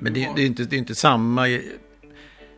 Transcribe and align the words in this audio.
Men 0.00 0.14
det, 0.14 0.28
det 0.36 0.42
är 0.42 0.46
inte, 0.46 0.64
det 0.64 0.76
är 0.76 0.78
inte 0.78 0.94
samma, 0.94 1.46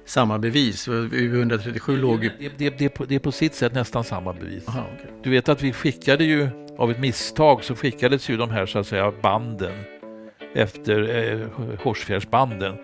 samma 0.07 0.38
bevis. 0.38 0.88
U137 0.88 1.96
låg 1.96 2.25
ju... 2.25 2.30
Det, 2.38 2.49
det, 2.58 2.79
det, 2.79 2.84
är 2.84 2.88
på, 2.88 3.04
det 3.04 3.14
är 3.14 3.18
på 3.18 3.33
sitt 3.33 3.54
sätt 3.54 3.75
nästan 3.75 4.04
samma 4.04 4.33
bevis. 4.33 4.69
Aha, 4.69 4.87
okay. 4.95 5.11
Du 5.22 5.30
vet 5.30 5.49
att 5.49 5.62
vi 5.62 5.73
skickade 5.73 6.25
ju, 6.25 6.49
av 6.79 6.91
ett 6.91 6.99
misstag 6.99 7.65
så 7.65 7.77
skickades 7.77 8.29
ju 8.29 8.37
de 8.37 8.51
här 8.51 8.67
så 8.67 8.79
att 8.79 8.87
säga 8.87 9.12
banden 9.23 9.73
efter 10.55 11.33
eh, 11.33 11.49
Horsfjärdsbanden 11.83 12.77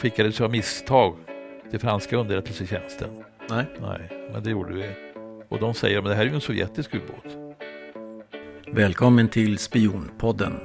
skickades 0.00 0.40
av 0.40 0.50
misstag 0.50 1.16
till 1.70 1.80
franska 1.80 2.16
underrättelsetjänsten. 2.16 3.08
Nej. 3.50 3.64
Nej, 3.80 4.28
men 4.32 4.42
det 4.42 4.50
gjorde 4.50 4.74
vi. 4.74 4.84
Och 5.48 5.60
de 5.60 5.74
säger 5.74 5.98
att 5.98 6.04
det 6.04 6.14
här 6.14 6.22
är 6.22 6.28
ju 6.28 6.34
en 6.34 6.40
sovjetisk 6.40 6.94
ubåt. 6.94 7.56
Välkommen 8.72 9.28
till 9.28 9.58
Spionpodden. 9.58 10.60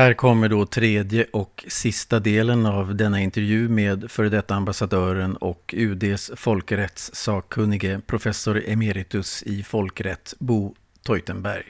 Här 0.00 0.14
kommer 0.14 0.48
då 0.48 0.66
tredje 0.66 1.26
och 1.32 1.64
sista 1.68 2.20
delen 2.20 2.66
av 2.66 2.94
denna 2.96 3.20
intervju 3.20 3.68
med 3.68 4.10
före 4.10 4.28
detta 4.28 4.54
ambassadören 4.54 5.36
och 5.36 5.74
UDs 5.76 6.30
folkrättssakkunnige 6.36 8.00
professor 8.06 8.62
emeritus 8.66 9.42
i 9.42 9.62
folkrätt 9.62 10.34
Bo 10.38 10.74
Teutenberg. 11.06 11.64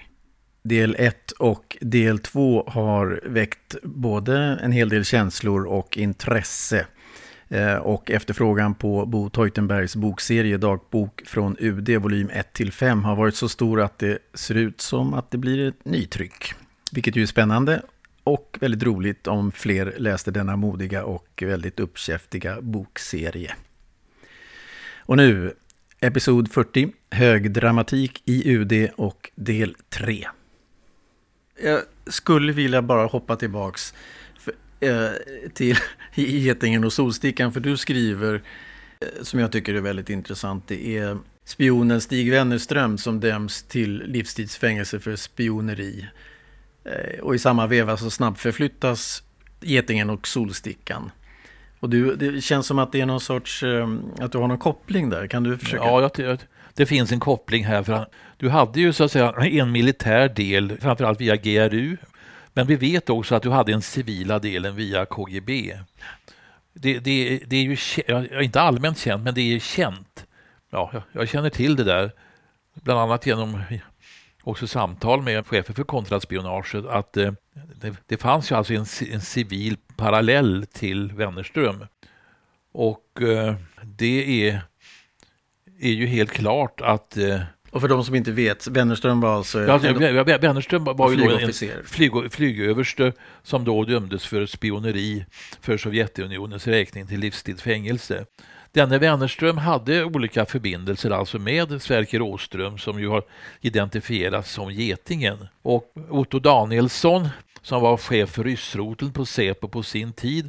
Del 0.63 0.97
1 0.99 1.31
och 1.31 1.77
del 1.81 2.19
2 2.19 2.65
har 2.67 3.21
väckt 3.25 3.77
både 3.83 4.37
en 4.63 4.73
hel 4.73 4.89
del 4.89 5.05
känslor 5.05 5.67
och 5.67 5.99
intresse. 5.99 6.87
Eh, 7.49 7.75
och 7.75 8.11
efterfrågan 8.11 8.75
på 8.75 9.07
Bo 9.07 9.31
Teutenbergs 9.31 9.97
bokserie 9.97 10.57
Dagbok 10.57 11.23
från 11.27 11.57
UD 11.59 11.89
volym 11.91 12.31
1-5 12.31 13.03
har 13.03 13.17
varit 13.17 13.35
så 13.35 13.49
stor 13.49 13.81
att 13.81 13.99
det 13.99 14.19
ser 14.35 14.55
ut 14.55 14.81
som 14.81 15.15
att 15.15 15.31
det 15.31 15.39
blir 15.39 15.69
ett 15.69 15.85
nytryck. 15.85 16.55
Vilket 16.93 17.17
ju 17.17 17.23
är 17.23 17.27
spännande 17.27 17.83
och 18.25 18.59
väldigt 18.61 18.83
roligt 18.83 19.27
om 19.27 19.53
fler 19.53 19.95
läste 19.99 20.31
denna 20.31 20.57
modiga 20.57 21.05
och 21.05 21.43
väldigt 21.47 21.81
uppkäftiga 21.81 22.61
bokserie. 22.61 23.55
Och 24.99 25.17
nu, 25.17 25.55
episod 26.01 26.53
40, 26.53 26.93
högdramatik 27.11 28.23
i 28.25 28.51
UD 28.51 28.89
och 28.97 29.31
del 29.35 29.77
3. 29.89 30.27
Jag 31.63 31.81
skulle 32.07 32.53
vilja 32.53 32.83
bara 32.83 33.07
hoppa 33.07 33.37
tillbaks 33.37 33.95
för, 34.39 34.55
eh, 34.81 35.11
till 35.55 35.77
Getingen 36.15 36.85
och 36.85 36.93
Solstickan, 36.93 37.53
för 37.53 37.61
du 37.61 37.77
skriver, 37.77 38.35
eh, 39.01 39.23
som 39.23 39.41
jag 39.41 39.53
tycker 39.53 39.75
är 39.75 39.81
väldigt 39.81 40.11
intressant, 40.11 40.69
det 40.69 40.99
är 40.99 41.19
spionen 41.45 42.01
Stig 42.01 42.31
Wennerström 42.31 42.99
som 42.99 43.21
döms 43.21 43.63
till 43.63 44.03
livstidsfängelse 44.07 45.01
för 45.01 45.17
spioneri. 45.17 46.07
Eh, 46.91 47.21
och 47.21 47.35
i 47.35 47.39
samma 47.39 47.67
veva 47.67 47.97
så 47.97 48.11
snabbförflyttas 48.11 49.23
getingen 49.61 50.11
och 50.11 50.27
solstickan. 50.27 51.11
Och 51.81 51.91
du, 51.91 52.17
det 52.17 52.41
känns 52.41 52.67
som 52.67 52.79
att 52.79 52.93
det 52.93 53.01
är 53.01 53.07
någon 53.07 53.21
sorts, 53.21 53.63
eh, 53.63 53.89
att 54.19 54.33
du 54.33 54.39
har 54.39 54.49
någon 54.49 54.59
koppling 54.59 55.11
där. 55.11 55.27
Kan 55.27 55.43
du 55.43 55.59
försöka? 55.59 55.85
Ja, 55.85 56.11
jag, 56.17 56.39
det 56.75 56.87
finns 56.87 57.13
en 57.13 57.21
koppling 57.21 57.65
här. 57.65 57.83
För 57.83 58.07
du 58.37 58.49
hade 58.49 58.81
ju 58.81 58.93
så 58.93 59.05
att 59.05 59.13
säga 59.13 59.33
en 59.33 59.73
militär 59.73 60.29
del, 60.29 60.79
framförallt 60.81 61.21
via 61.21 61.37
GRU. 61.37 61.97
Men 62.53 62.67
vi 62.67 62.77
vet 62.77 63.11
också 63.11 63.35
att 63.35 63.43
du 63.43 63.51
hade 63.51 63.73
en 63.73 63.83
civila 63.83 64.39
delen 64.39 64.77
via 64.77 65.07
KGB. 65.07 65.79
Det, 66.73 66.99
det, 66.99 67.41
det 67.47 67.57
är 67.57 67.63
ju 67.63 67.77
inte 68.45 68.61
allmänt 68.61 68.99
känt, 68.99 69.25
men 69.25 69.35
det 69.35 69.41
är 69.41 69.59
känt. 69.59 70.27
Ja, 70.71 70.93
jag 71.13 71.29
känner 71.29 71.51
till 71.51 71.77
det 71.77 71.85
där. 71.85 72.13
Bland 72.75 73.01
annat 73.01 73.27
genom 73.27 73.63
också 74.43 74.67
samtal 74.67 75.23
med 75.23 75.47
chefer 75.47 75.75
för 75.75 75.85
kontraspionaget 75.85 76.87
att 76.87 77.17
eh, 77.17 77.33
det, 77.81 77.97
det, 78.07 78.17
fanns 78.17 78.51
ju 78.51 78.55
alltså 78.55 78.73
en, 78.73 78.87
en, 79.13 79.21
civil 79.21 79.77
parallell 79.97 80.67
till 80.73 81.13
Wennerström. 81.13 81.87
Och 82.73 83.23
eh, 83.23 83.55
det 83.83 84.49
är, 84.49 84.63
är 85.81 85.93
ju 85.93 86.07
helt 86.07 86.31
klart 86.31 86.81
att 86.81 87.17
eh, 87.17 87.41
och 87.71 87.81
för 87.81 87.89
de 87.89 88.05
som 88.05 88.15
inte 88.15 88.33
vet, 88.33 88.67
Wennerström 88.67 89.21
var 89.21 89.37
alltså... 89.37 89.61
Ja, 89.61 89.79
Wennerström 90.39 90.85
var 90.85 91.11
ju 91.11 91.17
då 91.17 91.39
en 91.39 91.53
flyg, 91.85 92.33
flygöverste 92.33 93.13
som 93.43 93.65
då 93.65 93.85
dömdes 93.85 94.27
för 94.27 94.47
spioneri 94.47 95.25
för 95.61 95.77
Sovjetunionens 95.77 96.67
räkning 96.67 97.07
till 97.07 97.21
livstidsfängelse. 97.21 98.25
Denne 98.73 98.99
Wennerström 98.99 99.59
hade 99.59 100.05
olika 100.05 100.47
förbindelser 100.47 101.11
alltså 101.11 101.39
med 101.39 101.83
Sverker 101.83 102.23
Åström 102.23 102.79
som 102.79 103.01
ju 103.01 103.09
har 103.09 103.23
identifierats 103.61 104.53
som 104.53 104.73
Getingen. 104.73 105.49
Och 105.63 105.95
Otto 106.11 106.39
Danielsson 106.39 107.29
som 107.63 107.83
var 107.83 107.97
chef 107.97 108.31
för 108.31 108.45
ryssroteln 108.45 109.13
på 109.13 109.25
Säpo 109.27 109.69
på 109.69 109.83
sin 109.83 110.13
tid 110.13 110.49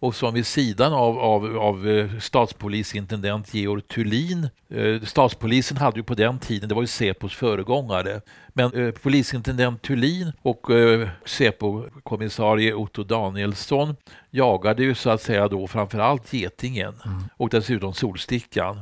och 0.00 0.14
som 0.14 0.34
vid 0.34 0.46
sidan 0.46 0.92
av, 0.92 1.18
av, 1.18 1.58
av 1.58 1.88
eh, 1.88 2.18
statspolisintendent 2.18 3.54
Georg 3.54 3.82
Thulin. 3.82 4.48
Eh, 4.70 5.02
statspolisen 5.02 5.76
hade 5.76 5.96
ju 5.96 6.02
på 6.02 6.14
den 6.14 6.38
tiden, 6.38 6.68
det 6.68 6.74
var 6.74 6.82
ju 6.82 6.86
Säpos 6.86 7.34
föregångare, 7.34 8.20
men 8.48 8.72
eh, 8.72 8.90
polisintendent 8.90 9.82
Thulin 9.82 10.32
och 10.42 10.70
eh, 10.70 11.08
Säpo-kommissarie 11.24 12.74
Otto 12.74 13.04
Danielsson 13.04 13.96
jagade 14.30 14.82
ju 14.82 14.94
så 14.94 15.10
att 15.10 15.22
säga 15.22 15.48
då 15.48 15.66
framförallt 15.66 16.32
Getingen 16.32 16.94
mm. 17.04 17.24
och 17.36 17.48
dessutom 17.48 17.94
Solstickan. 17.94 18.80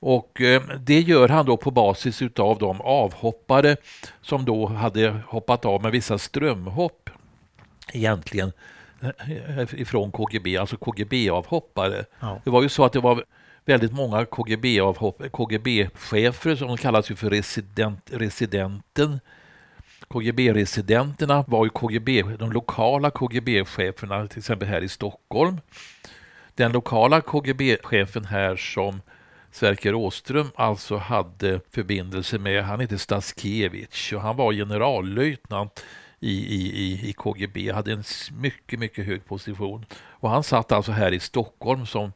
Och 0.00 0.40
det 0.80 1.00
gör 1.00 1.28
han 1.28 1.46
då 1.46 1.56
på 1.56 1.70
basis 1.70 2.22
av 2.38 2.58
de 2.58 2.80
avhoppare 2.80 3.76
som 4.22 4.44
då 4.44 4.66
hade 4.66 5.20
hoppat 5.26 5.64
av 5.64 5.82
med 5.82 5.92
vissa 5.92 6.18
strömhopp 6.18 7.10
egentligen 7.92 8.52
ifrån 9.72 10.12
KGB, 10.12 10.56
alltså 10.56 10.76
KGB-avhoppare. 10.76 12.04
Ja. 12.20 12.40
Det 12.44 12.50
var 12.50 12.62
ju 12.62 12.68
så 12.68 12.84
att 12.84 12.92
det 12.92 13.00
var 13.00 13.24
väldigt 13.64 13.92
många 13.92 14.24
KGB-chefer 14.24 15.28
KGB 15.28 16.56
som 16.56 16.76
kallas 16.76 17.10
ju 17.10 17.16
för 17.16 17.30
resident, 17.30 18.10
residenten. 18.12 19.20
KGB-residenterna 20.08 21.44
var 21.48 21.64
ju 21.64 21.70
KGB, 21.70 22.22
de 22.22 22.52
lokala 22.52 23.10
KGB-cheferna, 23.10 24.26
till 24.26 24.38
exempel 24.38 24.68
här 24.68 24.80
i 24.80 24.88
Stockholm. 24.88 25.60
Den 26.54 26.72
lokala 26.72 27.20
KGB-chefen 27.20 28.24
här 28.24 28.56
som 28.56 29.00
Sverker 29.52 29.94
Åström 29.94 30.50
alltså 30.56 30.96
hade 30.96 31.60
förbindelse 31.70 32.38
med, 32.38 32.64
han 32.64 32.80
heter 32.80 32.96
Staskevich 32.96 34.12
och 34.12 34.20
han 34.20 34.36
var 34.36 34.52
generallöjtnant 34.52 35.84
i, 36.20 36.54
i, 36.54 37.08
i 37.08 37.12
KGB, 37.12 37.72
hade 37.72 37.92
en 37.92 38.04
mycket, 38.32 38.78
mycket 38.78 39.06
hög 39.06 39.24
position. 39.24 39.86
Och 39.94 40.30
han 40.30 40.42
satt 40.42 40.72
alltså 40.72 40.92
här 40.92 41.12
i 41.12 41.20
Stockholm 41.20 41.86
som, 41.86 42.12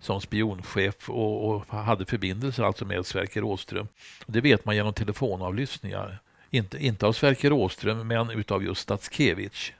som 0.00 0.20
spionchef 0.20 1.10
och, 1.10 1.48
och 1.48 1.66
hade 1.66 2.06
förbindelser 2.06 2.62
alltså 2.62 2.84
med 2.84 3.06
Sverker 3.06 3.44
Åström. 3.44 3.88
Det 4.26 4.40
vet 4.40 4.64
man 4.64 4.76
genom 4.76 4.92
telefonavlyssningar. 4.92 6.18
Inte, 6.50 6.84
inte 6.86 7.06
av 7.06 7.12
Sverker 7.12 7.52
Åström, 7.52 8.08
men 8.08 8.30
utav 8.30 8.64
just 8.64 8.80
Statskevich. 8.80 9.72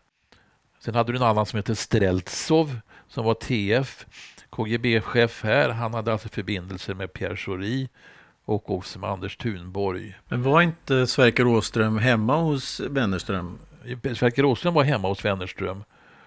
Sen 0.80 0.94
hade 0.94 1.12
du 1.12 1.16
en 1.16 1.22
annan 1.22 1.46
som 1.46 1.56
hette 1.56 1.76
Streltsov 1.76 2.80
som 3.08 3.24
var 3.24 3.34
TF, 3.34 4.06
KGB-chef 4.50 5.44
här. 5.44 5.68
Han 5.68 5.94
hade 5.94 6.12
alltså 6.12 6.28
förbindelser 6.28 6.94
med 6.94 7.12
Pierre 7.12 7.36
Schori 7.36 7.88
och 8.50 8.70
också 8.70 8.98
med 8.98 9.10
Anders 9.10 9.36
Thunborg. 9.36 10.14
Men 10.28 10.42
var 10.42 10.62
inte 10.62 11.06
Sverker 11.06 11.46
Åström 11.46 11.98
hemma 11.98 12.36
hos 12.36 12.80
Wennerström? 12.80 13.58
Sverker 14.14 14.44
Åström 14.44 14.74
var 14.74 14.84
hemma 14.84 15.08
hos 15.08 15.24
Wennerström. 15.24 15.84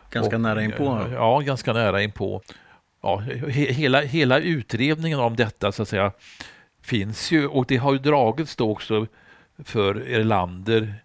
Ganska 0.10 0.36
och, 0.36 0.42
nära 0.42 0.64
inpå? 0.64 1.08
Ja, 1.14 1.40
ganska 1.40 1.74
nära 1.74 2.02
inpå. 2.02 2.42
Ja, 3.02 3.18
hela, 3.50 4.02
hela 4.02 4.40
utredningen 4.40 5.20
om 5.20 5.36
detta 5.36 5.72
så 5.72 5.82
att 5.82 5.88
säga 5.88 6.12
finns 6.82 7.32
ju 7.32 7.48
och 7.48 7.66
det 7.68 7.78
har 7.78 7.94
ju 7.94 8.00
dragits 8.00 8.56
då 8.56 8.72
också 8.72 9.08
för 9.64 9.96
Erlander 9.96 10.96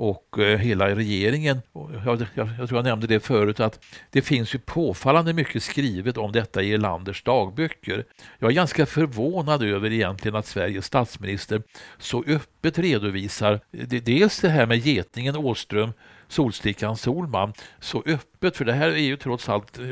och 0.00 0.38
eh, 0.38 0.58
hela 0.58 0.94
regeringen. 0.94 1.60
Jag, 2.04 2.26
jag, 2.34 2.48
jag, 2.58 2.68
tror 2.68 2.78
jag 2.78 2.84
nämnde 2.84 3.06
det 3.06 3.20
förut 3.20 3.60
att 3.60 3.84
det 4.10 4.22
finns 4.22 4.54
ju 4.54 4.58
påfallande 4.58 5.32
mycket 5.32 5.62
skrivet 5.62 6.16
om 6.16 6.32
detta 6.32 6.62
i 6.62 6.72
Erlanders 6.72 7.22
dagböcker. 7.22 8.04
Jag 8.38 8.50
är 8.50 8.54
ganska 8.54 8.86
förvånad 8.86 9.62
över 9.62 9.92
egentligen 9.92 10.36
att 10.36 10.46
Sveriges 10.46 10.86
statsminister 10.86 11.62
så 11.98 12.24
öppet 12.26 12.78
redovisar 12.78 13.60
dels 14.04 14.40
det 14.40 14.48
här 14.48 14.66
med 14.66 14.78
getningen 14.78 15.36
Åström, 15.36 15.92
Solstickan 16.28 16.96
Solman 16.96 17.52
så 17.80 18.02
öppet, 18.06 18.56
för 18.56 18.64
det 18.64 18.72
här 18.72 18.88
är 18.88 18.96
ju 18.96 19.16
trots 19.16 19.48
allt 19.48 19.78
eh, 19.78 19.84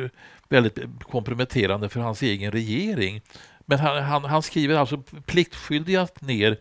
väldigt 0.48 0.78
komprometterande 1.02 1.88
för 1.88 2.00
hans 2.00 2.22
egen 2.22 2.52
regering 2.52 3.20
Men 3.66 3.78
han, 3.78 4.02
han, 4.02 4.24
han 4.24 4.42
skriver 4.42 4.76
alltså 4.76 5.02
pliktskyldigast 5.26 6.20
ner 6.20 6.58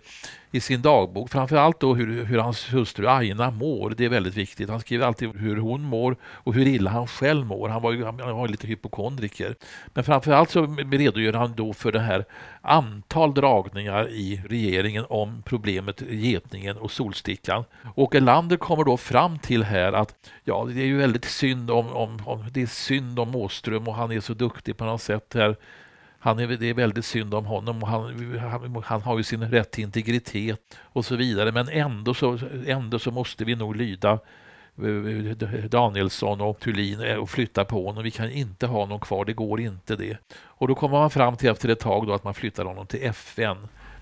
i 0.57 0.61
sin 0.61 0.81
dagbok. 0.81 1.29
Framförallt 1.29 1.79
då 1.79 1.95
hur, 1.95 2.25
hur 2.25 2.37
hans 2.37 2.73
hustru 2.73 3.07
Aina 3.07 3.51
mår. 3.51 3.89
Det 3.89 4.05
är 4.05 4.09
väldigt 4.09 4.35
viktigt. 4.35 4.69
Han 4.69 4.79
skriver 4.79 5.05
alltid 5.05 5.35
hur 5.35 5.57
hon 5.57 5.81
mår 5.81 6.15
och 6.23 6.53
hur 6.53 6.67
illa 6.67 6.91
han 6.91 7.07
själv 7.07 7.45
mår. 7.45 7.69
Han 7.69 7.81
var 7.81 7.91
ju 7.91 8.05
han 8.05 8.17
var 8.17 8.47
lite 8.47 8.67
hypokondriker. 8.67 9.55
Men 9.87 10.03
framförallt 10.03 10.49
så 10.49 10.77
redogör 10.91 11.33
han 11.33 11.53
då 11.55 11.73
för 11.73 11.91
det 11.91 11.99
här 11.99 12.25
antal 12.61 13.33
dragningar 13.33 14.09
i 14.09 14.41
regeringen 14.49 15.05
om 15.09 15.43
problemet 15.45 16.01
getningen 16.01 16.77
och 16.77 16.91
solstickan. 16.91 17.63
Och 17.95 18.15
Erlander 18.15 18.57
kommer 18.57 18.83
då 18.83 18.97
fram 18.97 19.39
till 19.39 19.63
här 19.63 19.93
att 19.93 20.15
ja, 20.43 20.67
det 20.73 20.81
är 20.81 20.85
ju 20.85 20.97
väldigt 20.97 21.25
synd 21.25 21.71
om, 21.71 21.87
om, 21.87 22.19
om 22.25 22.45
det 22.51 22.61
är 22.61 22.65
synd 22.65 23.19
om 23.19 23.35
Åström 23.35 23.87
och 23.87 23.95
han 23.95 24.11
är 24.11 24.19
så 24.19 24.33
duktig 24.33 24.77
på 24.77 24.85
något 24.85 25.01
sätt 25.01 25.33
här 25.33 25.55
han 26.27 26.39
är, 26.39 26.47
det 26.47 26.69
är 26.69 26.73
väldigt 26.73 27.05
synd 27.05 27.33
om 27.33 27.45
honom 27.45 27.83
och 27.83 27.89
han, 27.89 28.39
han, 28.39 28.83
han, 28.85 29.01
har 29.01 29.17
ju 29.17 29.23
sin 29.23 29.51
rätt 29.51 29.71
till 29.71 29.83
integritet 29.83 30.59
och 30.79 31.05
så 31.05 31.15
vidare. 31.15 31.51
Men 31.51 31.69
ändå 31.69 32.13
så, 32.13 32.39
ändå 32.67 32.99
så 32.99 33.11
måste 33.11 33.45
vi 33.45 33.55
nog 33.55 33.75
lyda 33.75 34.11
eh, 34.77 35.63
Danielsson 35.69 36.41
och 36.41 36.59
Thulin 36.59 37.01
eh, 37.01 37.15
och 37.15 37.29
flytta 37.29 37.65
på 37.65 37.85
honom. 37.85 38.03
Vi 38.03 38.11
kan 38.11 38.31
inte 38.31 38.67
ha 38.67 38.79
honom 38.79 38.99
kvar, 38.99 39.25
det 39.25 39.33
går 39.33 39.59
inte 39.59 39.95
det. 39.95 40.17
Och 40.37 40.67
då 40.67 40.75
kommer 40.75 40.99
man 40.99 41.09
fram 41.09 41.35
till 41.37 41.49
efter 41.49 41.69
ett 41.69 41.79
tag 41.79 42.07
då 42.07 42.13
att 42.13 42.23
man 42.23 42.33
flyttar 42.33 42.65
honom 42.65 42.87
till 42.87 43.03
FN. 43.03 43.57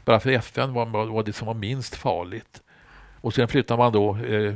Bara 0.06 0.20
för 0.20 0.30
FN 0.30 0.74
var, 0.74 0.86
var 0.86 1.24
det 1.24 1.34
som 1.34 1.48
var 1.48 1.54
minst 1.54 1.96
farligt. 1.96 2.62
Och 3.22 3.34
sen 3.34 3.48
flyttar 3.48 3.78
man 3.78 3.92
då 3.92 4.18
eh, 4.18 4.54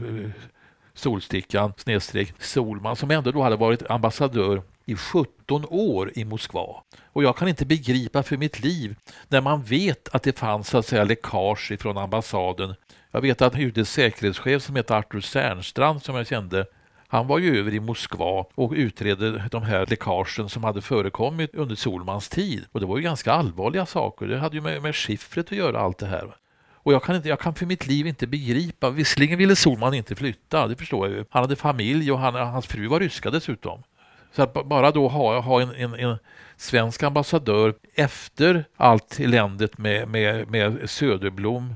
Solstickan 0.93 1.73
snedstreck 1.77 2.33
Solman 2.43 2.95
som 2.95 3.11
ändå 3.11 3.31
då 3.31 3.41
hade 3.41 3.55
varit 3.55 3.91
ambassadör 3.91 4.61
i 4.89 4.95
17 4.95 5.65
år 5.69 6.11
i 6.15 6.25
Moskva. 6.25 6.83
Och 7.05 7.23
jag 7.23 7.37
kan 7.37 7.47
inte 7.47 7.65
begripa 7.65 8.23
för 8.23 8.37
mitt 8.37 8.59
liv 8.59 8.95
när 9.27 9.41
man 9.41 9.63
vet 9.63 10.09
att 10.15 10.23
det 10.23 10.39
fanns 10.39 10.69
så 10.69 10.77
att 10.77 10.85
säga 10.85 11.03
läckage 11.03 11.79
från 11.79 11.97
ambassaden. 11.97 12.75
Jag 13.11 13.21
vet 13.21 13.41
att 13.41 13.55
UDs 13.55 13.89
säkerhetschef 13.89 14.63
som 14.63 14.75
heter 14.75 14.95
Arthur 14.95 15.21
Sernstrand 15.21 16.03
som 16.03 16.15
jag 16.15 16.27
kände 16.27 16.65
han 17.11 17.27
var 17.27 17.39
ju 17.39 17.59
över 17.59 17.73
i 17.73 17.79
Moskva 17.79 18.45
och 18.55 18.71
utredde 18.71 19.43
de 19.51 19.63
här 19.63 19.85
läckagen 19.85 20.49
som 20.49 20.63
hade 20.63 20.81
förekommit 20.81 21.55
under 21.55 21.75
Solmans 21.75 22.29
tid. 22.29 22.65
Och 22.71 22.79
det 22.79 22.85
var 22.85 22.97
ju 22.97 23.03
ganska 23.03 23.31
allvarliga 23.31 23.85
saker. 23.85 24.27
Det 24.27 24.37
hade 24.37 24.55
ju 24.55 24.61
med, 24.61 24.81
med 24.81 24.95
skiffret 24.95 25.45
att 25.45 25.57
göra 25.57 25.79
allt 25.79 25.97
det 25.97 26.05
här. 26.05 26.35
Och 26.73 26.93
jag 26.93 27.03
kan, 27.03 27.15
inte, 27.15 27.29
jag 27.29 27.39
kan 27.39 27.55
för 27.55 27.65
mitt 27.65 27.87
liv 27.87 28.07
inte 28.07 28.27
begripa. 28.27 28.89
Visserligen 28.89 29.37
ville 29.37 29.55
Solman 29.55 29.93
inte 29.93 30.15
flytta, 30.15 30.67
det 30.67 30.75
förstår 30.75 31.07
jag 31.07 31.17
ju. 31.17 31.25
Han 31.29 31.43
hade 31.43 31.55
familj 31.55 32.11
och 32.11 32.19
han, 32.19 32.35
hans 32.35 32.67
fru 32.67 32.87
var 32.87 32.99
ryska 32.99 33.29
dessutom. 33.31 33.83
Så 34.31 34.43
att 34.43 34.53
bara 34.53 34.91
då 34.91 35.07
ha, 35.07 35.39
ha 35.39 35.61
en, 35.61 35.75
en, 35.75 35.93
en 35.93 36.17
svensk 36.57 37.03
ambassadör 37.03 37.73
efter 37.95 38.65
allt 38.77 39.19
eländet 39.19 39.77
med, 39.77 40.07
med, 40.07 40.49
med 40.49 40.89
Söderblom 40.89 41.75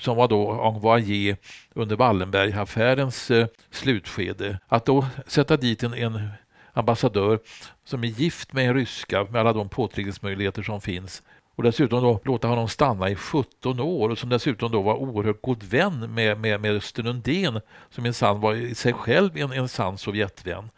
som 0.00 0.16
var 0.16 0.28
då 0.28 0.50
envoyé 0.50 1.36
under 1.74 1.96
Wallenberg-affärens 1.96 3.30
eh, 3.30 3.46
slutskede. 3.70 4.58
Att 4.68 4.84
då 4.84 5.06
sätta 5.26 5.56
dit 5.56 5.82
en, 5.82 5.94
en 5.94 6.28
ambassadör 6.72 7.38
som 7.84 8.04
är 8.04 8.08
gift 8.08 8.52
med 8.52 8.68
en 8.68 8.74
ryska 8.74 9.24
med 9.24 9.40
alla 9.40 9.52
de 9.52 9.68
påtryckningsmöjligheter 9.68 10.62
som 10.62 10.80
finns 10.80 11.22
och 11.58 11.64
dessutom 11.64 12.02
då 12.02 12.20
låta 12.24 12.48
honom 12.48 12.68
stanna 12.68 13.10
i 13.10 13.14
17 13.14 13.80
år 13.80 14.08
och 14.08 14.18
som 14.18 14.28
dessutom 14.28 14.72
då 14.72 14.82
var 14.82 14.94
oerhört 14.94 15.42
god 15.42 15.62
vän 15.62 16.14
med, 16.14 16.40
med, 16.40 16.60
med 16.60 16.76
Östen 16.76 17.06
Undén 17.06 17.60
som 17.90 18.02
minsann 18.02 18.40
var 18.40 18.54
i 18.54 18.74
sig 18.74 18.92
själv 18.92 19.36
en, 19.36 19.52
en 19.52 19.68
sann 19.68 19.98
Sovjetvän. 19.98 20.70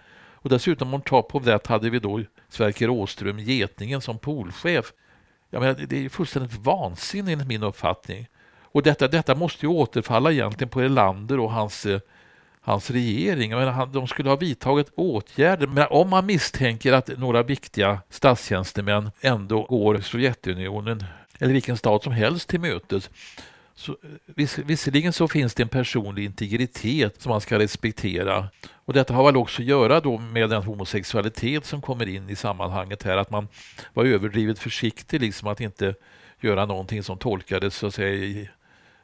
Och 0.43 0.51
dessutom 0.51 0.95
on 0.95 1.01
top 1.01 1.35
of 1.35 1.45
that 1.45 1.67
hade 1.67 1.91
vi 1.91 1.99
då 1.99 2.23
Sverker 2.49 2.91
Åström, 2.91 3.39
Getningen, 3.39 4.01
som 4.01 4.19
polchef. 4.19 4.93
Jag 5.51 5.61
menar, 5.61 5.87
det 5.89 6.05
är 6.05 6.09
fullständigt 6.09 6.55
vansinne 6.55 7.33
enligt 7.33 7.49
min 7.49 7.63
uppfattning. 7.63 8.27
Och 8.73 8.83
detta, 8.83 9.09
detta 9.09 9.35
måste 9.35 9.67
ju 9.67 9.73
återfalla 9.73 10.33
egentligen 10.33 10.69
på 10.69 10.81
Erlander 10.81 11.41
och 11.41 11.53
hans, 11.53 11.87
eh, 11.87 12.01
hans 12.61 12.91
regering. 12.91 13.51
Jag 13.51 13.59
menar, 13.59 13.73
han, 13.73 13.93
de 13.93 14.07
skulle 14.07 14.29
ha 14.29 14.37
vidtagit 14.37 14.93
åtgärder. 14.95 15.67
Men 15.67 15.87
om 15.91 16.11
man 16.11 16.27
misstänker 16.27 16.93
att 16.93 17.19
några 17.19 17.43
viktiga 17.43 18.01
statstjänstemän 18.11 19.11
ändå 19.21 19.63
går 19.63 19.99
Sovjetunionen 19.99 21.05
eller 21.39 21.53
vilken 21.53 21.77
stat 21.77 22.03
som 22.03 22.13
helst 22.13 22.49
till 22.49 22.61
mötes 22.61 23.11
så, 23.81 23.93
eh, 23.93 24.09
viss, 24.25 24.59
visserligen 24.59 25.13
så 25.13 25.29
finns 25.29 25.55
det 25.55 25.63
en 25.63 25.69
personlig 25.69 26.25
integritet 26.25 27.23
som 27.23 27.31
man 27.31 27.41
ska 27.41 27.59
respektera. 27.59 28.49
Och 28.73 28.93
detta 28.93 29.15
har 29.15 29.25
väl 29.25 29.37
också 29.37 29.63
att 29.63 29.69
göra 29.69 30.01
då 30.01 30.19
med 30.19 30.51
den 30.51 30.63
homosexualitet 30.63 31.65
som 31.65 31.81
kommer 31.81 32.09
in 32.09 32.31
i 32.31 32.37
sammanhanget 32.37 33.03
här. 33.03 33.17
Att 33.17 33.31
man 33.31 33.49
var 33.95 34.05
överdrivet 34.05 34.59
försiktig, 34.59 35.21
liksom 35.21 35.49
att 35.49 35.61
inte 35.61 35.95
göra 36.41 36.67
någonting 36.67 37.03
som 37.03 37.19
tolkades 37.19 37.75
så 37.75 37.87
att 37.87 37.95
säga 37.95 38.15
i, 38.15 38.49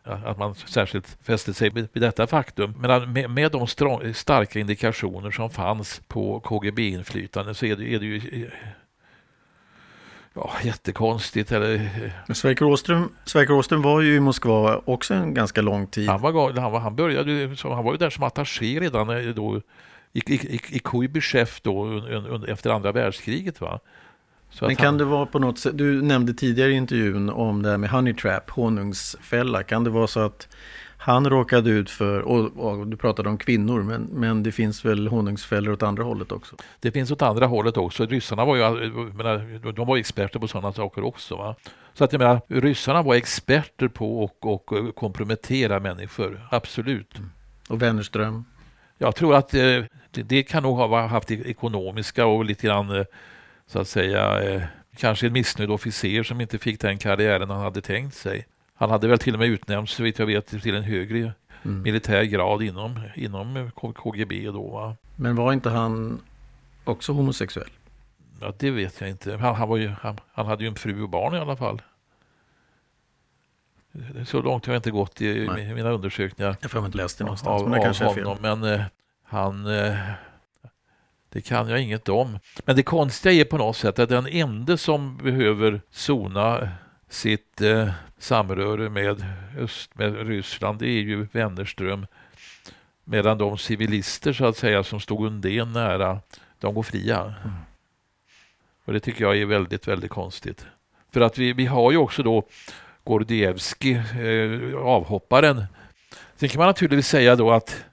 att 0.02 0.38
man 0.38 0.54
särskilt 0.54 1.18
fäste 1.22 1.54
sig 1.54 1.70
vid 1.70 1.88
detta 1.92 2.26
faktum. 2.26 2.74
Men 2.78 3.12
med, 3.12 3.30
med 3.30 3.52
de 3.52 3.66
starka 4.14 4.58
indikationer 4.58 5.30
som 5.30 5.50
fanns 5.50 6.00
på 6.08 6.40
KGB-inflytande 6.40 7.54
så 7.54 7.66
är 7.66 7.76
det, 7.76 7.94
är 7.94 7.98
det 7.98 8.06
ju 8.06 8.44
eh, 8.44 8.52
ja, 10.36 10.52
jättekonstigt. 10.62 11.52
Eller... 11.52 11.90
Sverker 12.34 12.64
Åström, 12.64 13.12
Sverker 13.24 13.54
Åström 13.54 13.82
var 13.82 14.00
ju 14.00 14.16
i 14.16 14.20
Moskva 14.20 14.80
också 14.84 15.14
en 15.14 15.34
ganska 15.34 15.62
lång 15.62 15.86
tid. 15.86 16.08
Han, 16.08 16.20
var, 16.20 16.60
han, 16.60 16.72
var, 16.72 16.80
han, 16.80 16.96
började, 16.96 17.56
han 17.62 17.84
var 17.84 17.92
ju 17.92 17.98
där 17.98 18.10
som 18.10 18.24
attaché 18.24 18.80
redan 18.80 19.10
eh, 19.10 19.34
då, 19.34 19.60
i, 20.12 20.34
i, 20.34 20.60
i 20.68 20.80
då, 21.62 21.84
un, 21.84 22.44
efter 22.48 22.70
andra 22.70 22.92
världskriget. 22.92 23.60
Va? 23.60 23.80
Så 24.50 24.66
Men 24.66 24.76
kan 24.76 24.86
han... 24.86 24.98
det 24.98 25.04
vara 25.04 25.26
på 25.26 25.38
något 25.38 25.58
sätt, 25.58 25.78
du 25.78 26.02
nämnde 26.02 26.34
tidigare 26.34 26.70
i 26.70 26.74
intervjun 26.74 27.30
om 27.30 27.62
det 27.62 27.70
här 27.70 27.78
med 27.78 27.90
honey 27.90 28.14
trap, 28.14 28.50
honungsfälla. 28.50 29.62
Kan 29.62 29.84
det 29.84 29.90
vara 29.90 30.06
så 30.06 30.20
att 30.20 30.48
han 30.98 31.30
råkade 31.30 31.70
ut 31.70 31.90
för, 31.90 32.20
och, 32.20 32.56
och, 32.56 32.86
du 32.86 32.96
pratade 32.96 33.28
om 33.28 33.38
kvinnor, 33.38 33.82
men, 33.82 34.02
men 34.02 34.42
det 34.42 34.52
finns 34.52 34.84
väl 34.84 35.08
honungsfällor 35.08 35.72
åt 35.72 35.82
andra 35.82 36.02
hållet 36.04 36.32
också? 36.32 36.56
Det 36.80 36.92
finns 36.92 37.10
åt 37.10 37.22
andra 37.22 37.46
hållet 37.46 37.76
också. 37.76 38.06
Ryssarna 38.06 38.44
var 38.44 38.56
ju 38.56 38.62
menar, 39.12 39.72
de 39.72 39.86
var 39.86 39.96
experter 39.96 40.38
på 40.38 40.48
sådana 40.48 40.72
saker 40.72 41.04
också. 41.04 41.36
Va? 41.36 41.56
Så 41.94 42.04
att 42.04 42.12
jag 42.12 42.18
menar, 42.18 42.40
ryssarna 42.48 43.02
var 43.02 43.14
experter 43.14 43.88
på 43.88 44.24
att 44.24 44.32
och, 44.40 44.72
och 44.72 44.94
kompromettera 44.94 45.80
människor, 45.80 46.48
absolut. 46.50 47.18
Mm. 47.18 47.30
Och 47.68 47.82
Wennerström? 47.82 48.44
Jag 48.98 49.14
tror 49.14 49.34
att 49.34 49.54
eh, 49.54 49.60
det, 50.10 50.22
det, 50.22 50.42
kan 50.42 50.62
nog 50.62 50.76
ha 50.76 51.06
haft 51.06 51.30
ekonomiska 51.30 52.26
och 52.26 52.44
lite 52.44 52.66
grann, 52.66 52.90
eh, 52.90 53.04
så 53.66 53.78
att 53.78 53.88
säga, 53.88 54.42
eh, 54.42 54.62
kanske 54.96 55.26
en 55.26 55.32
missnöjd 55.32 55.70
officer 55.70 56.22
som 56.22 56.40
inte 56.40 56.58
fick 56.58 56.80
den 56.80 56.98
karriären 56.98 57.50
han 57.50 57.60
hade 57.60 57.80
tänkt 57.80 58.14
sig. 58.14 58.46
Han 58.76 58.90
hade 58.90 59.08
väl 59.08 59.18
till 59.18 59.34
och 59.34 59.38
med 59.38 59.48
utnämnts, 59.48 59.92
så 59.92 60.02
vitt 60.02 60.18
jag 60.18 60.26
vet, 60.26 60.46
till 60.46 60.74
en 60.74 60.82
högre 60.82 61.32
mm. 61.62 61.82
militär 61.82 62.22
grad 62.22 62.62
inom, 62.62 63.00
inom 63.14 63.70
KGB 63.94 64.46
då. 64.46 64.70
Va? 64.70 64.96
Men 65.16 65.36
var 65.36 65.52
inte 65.52 65.70
han 65.70 66.20
också 66.84 67.12
homosexuell? 67.12 67.70
Ja, 68.40 68.52
det 68.58 68.70
vet 68.70 69.00
jag 69.00 69.10
inte. 69.10 69.36
Han, 69.36 69.54
han, 69.54 69.68
var 69.68 69.76
ju, 69.76 69.88
han, 69.88 70.20
han 70.32 70.46
hade 70.46 70.64
ju 70.64 70.68
en 70.68 70.74
fru 70.74 71.02
och 71.02 71.08
barn 71.08 71.34
i 71.34 71.38
alla 71.38 71.56
fall. 71.56 71.82
Så 74.26 74.42
långt 74.42 74.66
har 74.66 74.72
jag 74.72 74.78
inte 74.78 74.90
gått 74.90 75.20
i 75.20 75.46
Nej. 75.46 75.74
mina 75.74 75.90
undersökningar. 75.90 76.56
Jag 76.60 76.70
får 76.70 76.86
inte 76.86 76.98
läst 76.98 77.18
det 77.18 77.24
någonstans, 77.24 77.62
av, 77.62 77.68
men 77.68 77.78
det 77.78 77.84
kanske 77.84 78.04
är 78.04 78.14
fel. 78.14 78.24
Honom, 78.24 78.60
men 78.60 78.72
eh, 78.72 78.82
han... 79.24 79.66
Eh, 79.66 79.98
det 81.28 81.40
kan 81.40 81.68
jag 81.68 81.80
inget 81.80 82.08
om. 82.08 82.38
Men 82.64 82.76
det 82.76 82.82
konstiga 82.82 83.40
är 83.40 83.44
på 83.44 83.58
något 83.58 83.76
sätt 83.76 83.98
att 83.98 84.08
den 84.08 84.26
enda 84.26 84.76
som 84.76 85.16
behöver 85.16 85.80
sona 85.90 86.68
sitt 87.08 87.60
eh, 87.60 87.88
samröre 88.18 88.90
med, 88.90 89.24
öst, 89.58 89.98
med 89.98 90.26
Ryssland 90.26 90.78
det 90.78 90.86
är 90.86 91.00
ju 91.00 91.26
Wennerström. 91.32 92.06
Medan 93.04 93.38
de 93.38 93.58
civilister 93.58 94.32
så 94.32 94.46
att 94.46 94.56
säga 94.56 94.84
som 94.84 95.00
stod 95.00 95.26
Undén 95.26 95.72
nära, 95.72 96.20
de 96.60 96.74
går 96.74 96.82
fria. 96.82 97.20
Mm. 97.20 97.56
Och 98.84 98.92
det 98.92 99.00
tycker 99.00 99.24
jag 99.24 99.36
är 99.36 99.46
väldigt, 99.46 99.88
väldigt 99.88 100.10
konstigt. 100.10 100.66
För 101.12 101.20
att 101.20 101.38
vi, 101.38 101.52
vi 101.52 101.66
har 101.66 101.90
ju 101.90 101.96
också 101.96 102.22
då 102.22 102.46
Gordievski, 103.04 103.92
eh, 103.92 104.76
avhopparen. 104.76 105.64
Sen 106.36 106.48
kan 106.48 106.58
man 106.58 106.66
naturligtvis 106.66 107.08
säga 107.08 107.36
då 107.36 107.52
att 107.52 107.84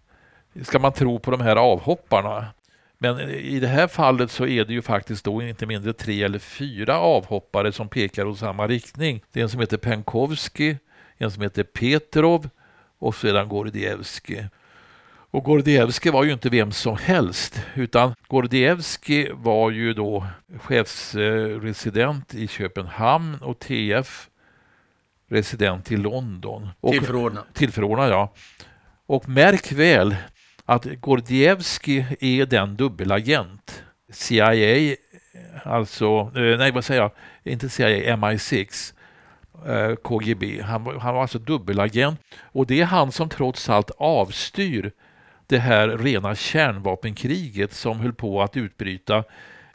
ska 0.62 0.79
man 0.79 0.93
tro 0.93 1.20
på 1.20 1.32
de 1.32 1.41
här 1.41 1.55
avhopparna 1.55 2.48
men 3.03 3.19
i 3.29 3.60
det 3.60 3.67
här 3.67 3.88
fallet 3.88 4.31
så 4.31 4.45
är 4.45 4.65
det 4.65 4.74
ju 4.74 4.81
faktiskt 4.81 5.25
då 5.25 5.41
inte 5.41 5.65
mindre 5.65 5.93
tre 5.93 6.24
eller 6.24 6.39
fyra 6.39 7.00
avhoppare 7.00 7.72
som 7.72 7.89
pekar 7.89 8.25
åt 8.25 8.39
samma 8.39 8.67
riktning. 8.67 9.24
Det 9.31 9.39
är 9.39 9.43
en 9.43 9.50
som 9.50 9.60
heter 9.60 9.77
Penkovski, 9.77 10.77
en 11.17 11.31
som 11.31 11.43
heter 11.43 11.63
Petrov 11.63 12.50
och 13.00 13.15
sedan 13.15 13.50
Gordievski. 13.50 14.45
Och 15.31 15.43
Gordievski 15.43 16.10
var 16.10 16.24
ju 16.24 16.33
inte 16.33 16.50
vem 16.50 16.72
som 16.72 16.98
helst, 16.98 17.62
utan 17.75 18.15
Gordievski 18.27 19.29
var 19.33 19.72
ju 19.72 19.93
då 19.93 20.27
chefsresident 20.60 22.33
i 22.33 22.48
Köpenhamn 22.48 23.36
och 23.41 23.60
TF 23.60 24.29
resident 25.29 25.91
i 25.91 25.98
London. 25.98 26.69
Tillförordnad. 26.91 27.43
Tillförordnad, 27.53 28.12
ja. 28.12 28.33
Och 29.05 29.29
märk 29.29 29.72
väl, 29.72 30.15
att 30.65 30.86
Gordievski 30.86 32.05
är 32.20 32.46
den 32.46 32.75
dubbelagent. 32.75 33.84
CIA 34.12 34.96
alltså, 35.63 36.32
eh, 36.36 36.58
nej 36.58 36.72
vad 36.72 36.86
säger 36.86 37.01
jag, 37.01 37.12
inte 37.43 37.70
CIA, 37.70 38.15
MI6, 38.15 38.93
eh, 39.67 39.96
KGB. 39.96 40.62
Han, 40.62 41.00
han 41.00 41.13
var 41.13 41.22
alltså 41.22 41.39
dubbelagent 41.39 42.20
och 42.41 42.67
det 42.67 42.82
är 42.82 42.86
han 42.86 43.12
som 43.12 43.29
trots 43.29 43.70
allt 43.70 43.91
avstyr 43.98 44.91
det 45.48 45.60
här 45.60 45.88
rena 45.88 46.36
kärnvapenkriget 46.36 47.74
som 47.74 48.00
höll 48.00 48.13
på 48.13 48.41
att 48.41 48.58
utbryta 48.58 49.24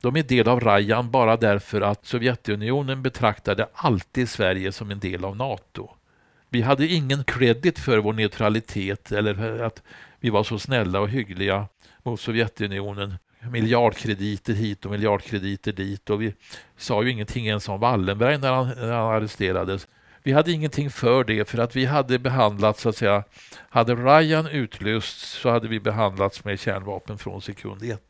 De 0.00 0.16
är 0.16 0.22
del 0.22 0.48
av 0.48 0.60
Rajan 0.60 1.10
bara 1.10 1.36
därför 1.36 1.80
att 1.80 2.06
Sovjetunionen 2.06 3.02
betraktade 3.02 3.68
alltid 3.72 4.28
Sverige 4.28 4.72
som 4.72 4.90
en 4.90 4.98
del 4.98 5.24
av 5.24 5.36
NATO. 5.36 5.90
Vi 6.50 6.62
hade 6.62 6.86
ingen 6.86 7.24
kredit 7.24 7.78
för 7.78 7.98
vår 7.98 8.12
neutralitet 8.12 9.12
eller 9.12 9.62
att 9.62 9.82
vi 10.20 10.30
var 10.30 10.44
så 10.44 10.58
snälla 10.58 11.00
och 11.00 11.08
hyggliga 11.08 11.66
mot 12.02 12.20
Sovjetunionen. 12.20 13.14
Miljardkrediter 13.52 14.52
hit 14.52 14.84
och 14.84 14.90
miljardkrediter 14.90 15.72
dit 15.72 16.10
och 16.10 16.22
vi 16.22 16.34
sa 16.76 17.02
ju 17.02 17.10
ingenting 17.10 17.46
ens 17.46 17.68
om 17.68 17.80
Wallenberg 17.80 18.38
när 18.38 18.52
han, 18.52 18.68
när 18.68 18.92
han 18.92 19.14
arresterades. 19.14 19.88
Vi 20.22 20.32
hade 20.32 20.52
ingenting 20.52 20.90
för 20.90 21.24
det 21.24 21.48
för 21.48 21.58
att 21.58 21.76
vi 21.76 21.84
hade 21.84 22.18
behandlats 22.18 22.82
så 22.82 22.88
att 22.88 22.96
säga, 22.96 23.24
hade 23.68 23.94
Ryan 23.94 24.46
utlösts 24.46 25.40
så 25.40 25.50
hade 25.50 25.68
vi 25.68 25.80
behandlats 25.80 26.44
med 26.44 26.60
kärnvapen 26.60 27.18
från 27.18 27.42
sekund 27.42 27.82
ett. 27.82 28.07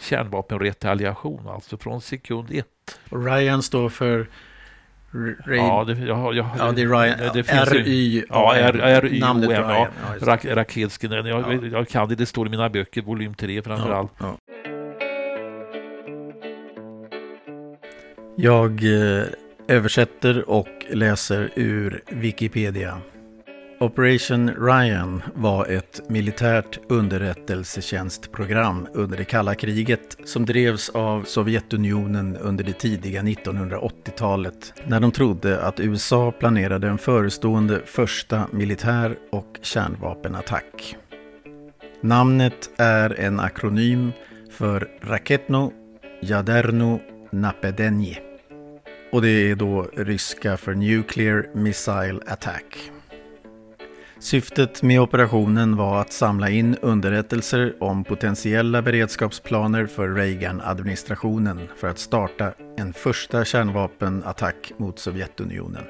Kärnvapenretaliation 0.00 1.48
alltså 1.48 1.76
från 1.76 2.00
sekund 2.00 2.50
ett. 2.52 2.98
Ryan 3.10 3.62
står 3.62 3.88
för 3.88 4.26
Ja, 5.46 5.84
det, 5.86 5.92
ja, 5.92 6.32
ja, 6.32 6.50
ja, 6.58 6.72
det 6.72 6.82
är 6.82 6.88
Ryan. 6.88 7.34
Det, 7.34 7.44
finns 7.44 7.72
RY. 7.72 8.24
Ja, 8.28 8.54
RY. 9.02 9.20
Namnet 9.20 9.48
Ryan. 9.48 9.70
Ja, 9.70 9.88
Rak, 10.20 10.44
Raketski. 10.44 11.06
Jag, 11.06 11.26
ja. 11.28 11.52
jag 11.72 11.88
kan 11.88 12.08
det, 12.08 12.14
det 12.14 12.26
står 12.26 12.46
i 12.46 12.50
mina 12.50 12.68
böcker, 12.68 13.02
volym 13.02 13.34
3 13.34 13.62
framför 13.62 13.90
allt. 13.90 14.12
Ja, 14.18 14.38
Jag 18.36 18.84
eh, 18.84 19.24
översätter 19.68 20.50
och 20.50 20.68
läser 20.90 21.50
ur 21.54 22.02
Wikipedia. 22.06 23.00
Operation 23.84 24.50
Ryan 24.50 25.22
var 25.34 25.66
ett 25.66 26.00
militärt 26.08 26.78
underrättelsetjänstprogram 26.88 28.86
under 28.92 29.16
det 29.16 29.24
kalla 29.24 29.54
kriget 29.54 30.16
som 30.24 30.46
drevs 30.46 30.88
av 30.88 31.24
Sovjetunionen 31.24 32.36
under 32.36 32.64
det 32.64 32.72
tidiga 32.72 33.22
1980-talet 33.22 34.72
när 34.84 35.00
de 35.00 35.12
trodde 35.12 35.62
att 35.62 35.80
USA 35.80 36.32
planerade 36.32 36.88
en 36.88 36.98
förestående 36.98 37.80
första 37.86 38.46
militär 38.52 39.16
och 39.32 39.58
kärnvapenattack. 39.62 40.96
Namnet 42.00 42.70
är 42.76 43.20
en 43.20 43.40
akronym 43.40 44.12
för 44.50 44.88
Raketno 45.00 45.72
Jaderno 46.22 47.00
Napedenje 47.32 48.18
och 49.12 49.22
det 49.22 49.50
är 49.50 49.54
då 49.54 49.82
ryska 49.82 50.56
för 50.56 50.74
Nuclear 50.74 51.46
Missile 51.54 52.20
Attack. 52.26 52.90
Syftet 54.24 54.82
med 54.82 55.00
operationen 55.00 55.76
var 55.76 56.00
att 56.00 56.12
samla 56.12 56.50
in 56.50 56.76
underrättelser 56.82 57.74
om 57.80 58.04
potentiella 58.04 58.82
beredskapsplaner 58.82 59.86
för 59.86 60.08
Reagan-administrationen 60.08 61.60
för 61.76 61.88
att 61.88 61.98
starta 61.98 62.52
en 62.76 62.92
första 62.92 63.44
kärnvapenattack 63.44 64.72
mot 64.76 64.98
Sovjetunionen. 64.98 65.84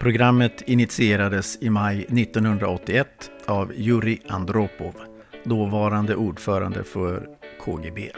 Programmet 0.00 0.62
initierades 0.66 1.62
i 1.62 1.70
maj 1.70 2.02
1981 2.02 3.08
av 3.46 3.72
Jurij 3.76 4.22
Andropov, 4.28 4.94
dåvarande 5.44 6.16
ordförande 6.16 6.84
för 6.84 7.26
KGB. 7.64 8.10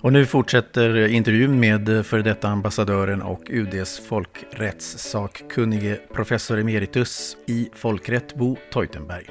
Och 0.00 0.12
nu 0.12 0.26
fortsätter 0.26 1.06
intervjun 1.06 1.60
med 1.60 2.06
före 2.06 2.22
detta 2.22 2.48
ambassadören 2.48 3.22
och 3.22 3.42
UDs 3.48 4.00
folkrättssakkunnige 4.08 6.00
professor 6.14 6.58
emeritus 6.58 7.36
i 7.46 7.70
folkrätt 7.74 8.34
Bo 8.34 8.56
Teutenberg. 8.72 9.26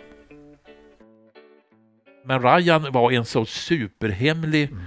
Men 2.25 2.41
Rajan 2.41 2.91
var 2.91 3.11
en 3.11 3.25
så 3.25 3.45
superhemlig 3.45 4.63
mm. 4.63 4.83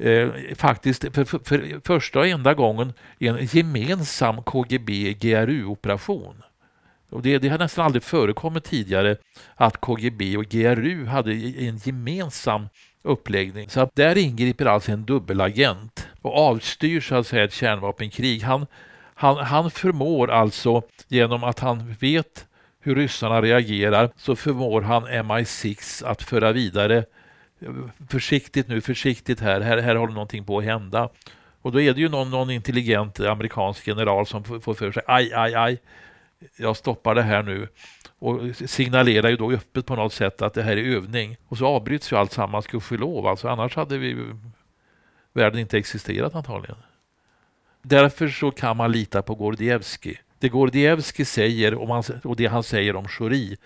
Eh, 0.00 0.54
faktiskt 0.54 1.14
för, 1.14 1.24
för, 1.24 1.38
för, 1.38 1.80
första 1.84 2.18
och 2.18 2.26
enda 2.26 2.54
gången 2.54 2.92
en 3.18 3.44
gemensam 3.44 4.42
KGB-GRU-operation. 4.42 6.42
Och 7.10 7.22
det, 7.22 7.38
det 7.38 7.48
har 7.48 7.58
nästan 7.58 7.84
aldrig 7.84 8.02
förekommit 8.02 8.64
tidigare 8.64 9.16
att 9.54 9.80
KGB 9.80 10.36
och 10.36 10.44
GRU 10.44 11.06
hade 11.06 11.32
en 11.32 11.76
gemensam 11.76 12.68
uppläggning. 13.02 13.68
Så 13.70 13.80
att 13.80 13.94
där 13.94 14.18
ingriper 14.18 14.66
alltså 14.66 14.92
en 14.92 15.04
dubbelagent 15.04 16.08
och 16.22 16.38
avstyr 16.38 17.00
så 17.00 17.14
att 17.14 17.26
säga 17.26 17.44
ett 17.44 17.52
kärnvapenkrig. 17.52 18.42
Han, 18.42 18.66
han, 19.14 19.36
han 19.36 19.70
förmår 19.70 20.30
alltså 20.30 20.82
genom 21.08 21.44
att 21.44 21.60
han 21.60 21.94
vet 22.00 22.46
hur 22.80 22.94
ryssarna 22.94 23.42
reagerar 23.42 24.10
så 24.16 24.36
förmår 24.36 24.82
han 24.82 25.06
MI6 25.06 26.04
att 26.06 26.22
föra 26.22 26.52
vidare 26.52 27.04
försiktigt 28.08 28.68
nu, 28.68 28.80
försiktigt 28.80 29.40
här, 29.40 29.60
här, 29.60 29.78
här 29.78 29.94
håller 29.94 30.14
någonting 30.14 30.44
på 30.44 30.58
att 30.58 30.64
hända. 30.64 31.08
Och 31.62 31.72
då 31.72 31.80
är 31.80 31.94
det 31.94 32.00
ju 32.00 32.08
någon, 32.08 32.30
någon 32.30 32.50
intelligent 32.50 33.20
amerikansk 33.20 33.86
general 33.86 34.26
som 34.26 34.44
får 34.44 34.74
för 34.74 34.92
sig, 34.92 35.02
aj, 35.06 35.32
aj, 35.34 35.54
aj, 35.54 35.78
jag 36.56 36.76
stoppar 36.76 37.14
det 37.14 37.22
här 37.22 37.42
nu 37.42 37.68
och 38.18 38.40
signalerar 38.56 39.28
ju 39.28 39.36
då 39.36 39.52
öppet 39.52 39.86
på 39.86 39.96
något 39.96 40.12
sätt 40.12 40.42
att 40.42 40.54
det 40.54 40.62
här 40.62 40.76
är 40.76 40.96
övning. 40.96 41.36
Och 41.48 41.58
så 41.58 41.66
avbryts 41.66 42.12
ju 42.12 42.16
alltsammans, 42.16 42.66
gudskelov. 42.66 43.26
Alltså, 43.26 43.48
annars 43.48 43.76
hade 43.76 43.98
vi 43.98 44.34
världen 45.32 45.60
inte 45.60 45.78
existerat 45.78 46.34
antagligen. 46.34 46.76
Därför 47.82 48.28
så 48.28 48.50
kan 48.50 48.76
man 48.76 48.92
lita 48.92 49.22
på 49.22 49.34
Gordievski. 49.34 50.18
Det 50.38 50.48
Gordievski 50.48 51.24
säger 51.24 51.74
och, 51.74 51.88
man, 51.88 52.02
och 52.24 52.36
det 52.36 52.46
han 52.46 52.62
säger 52.62 52.96
om 52.96 53.08
Schori, 53.08 53.56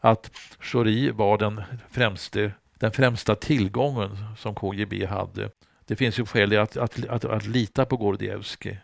att 0.00 0.30
Schori 0.60 1.10
var 1.10 1.38
den 1.38 1.62
främste, 1.90 2.52
den 2.78 2.92
främsta 2.92 3.34
tillgången 3.34 4.18
som 4.38 4.54
KGB 4.54 5.06
hade. 5.06 5.50
Det 5.86 5.96
finns 5.96 6.18
ju 6.18 6.26
skäl 6.26 6.58
att, 6.58 6.76
att, 6.76 7.06
att, 7.06 7.24
att 7.24 7.46
lita 7.46 7.84
på 7.84 7.96
Gordievski 7.96 8.78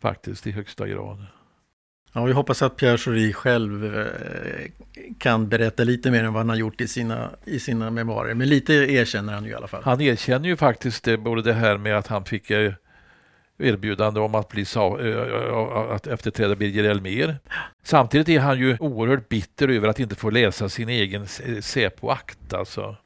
faktiskt 0.00 0.46
i 0.46 0.50
högsta 0.50 0.88
grad. 0.88 1.26
Ja, 2.12 2.24
vi 2.24 2.32
hoppas 2.32 2.62
att 2.62 2.76
Pierre 2.76 2.98
Schori 2.98 3.32
själv 3.32 3.96
eh, 3.96 4.06
kan 5.18 5.48
berätta 5.48 5.84
lite 5.84 6.10
mer 6.10 6.24
än 6.24 6.32
vad 6.32 6.40
han 6.40 6.48
har 6.48 6.56
gjort 6.56 6.80
i 6.80 6.88
sina, 6.88 7.30
i 7.44 7.60
sina 7.60 7.90
memoarer. 7.90 8.34
Men 8.34 8.48
lite 8.48 8.74
erkänner 8.74 9.32
han 9.32 9.44
ju 9.44 9.50
i 9.50 9.54
alla 9.54 9.68
fall. 9.68 9.82
Han 9.84 10.00
erkänner 10.00 10.48
ju 10.48 10.56
faktiskt 10.56 11.04
det, 11.04 11.16
både 11.16 11.42
det 11.42 11.52
här 11.52 11.78
med 11.78 11.98
att 11.98 12.06
han 12.06 12.24
fick 12.24 12.50
eh, 12.50 12.72
erbjudande 13.58 14.20
om 14.20 14.34
att, 14.34 14.48
bli, 14.48 14.64
att 15.90 16.06
efterträda 16.06 16.54
Birger 16.54 16.84
Elmér. 16.84 17.38
Samtidigt 17.82 18.28
är 18.28 18.40
han 18.40 18.58
ju 18.58 18.76
oerhört 18.80 19.28
bitter 19.28 19.68
över 19.68 19.88
att 19.88 20.00
inte 20.00 20.14
få 20.14 20.30
läsa 20.30 20.68
sin 20.68 20.88
egen 20.88 21.26
Säpo-akt. 21.60 22.54
Alltså. 22.54 22.96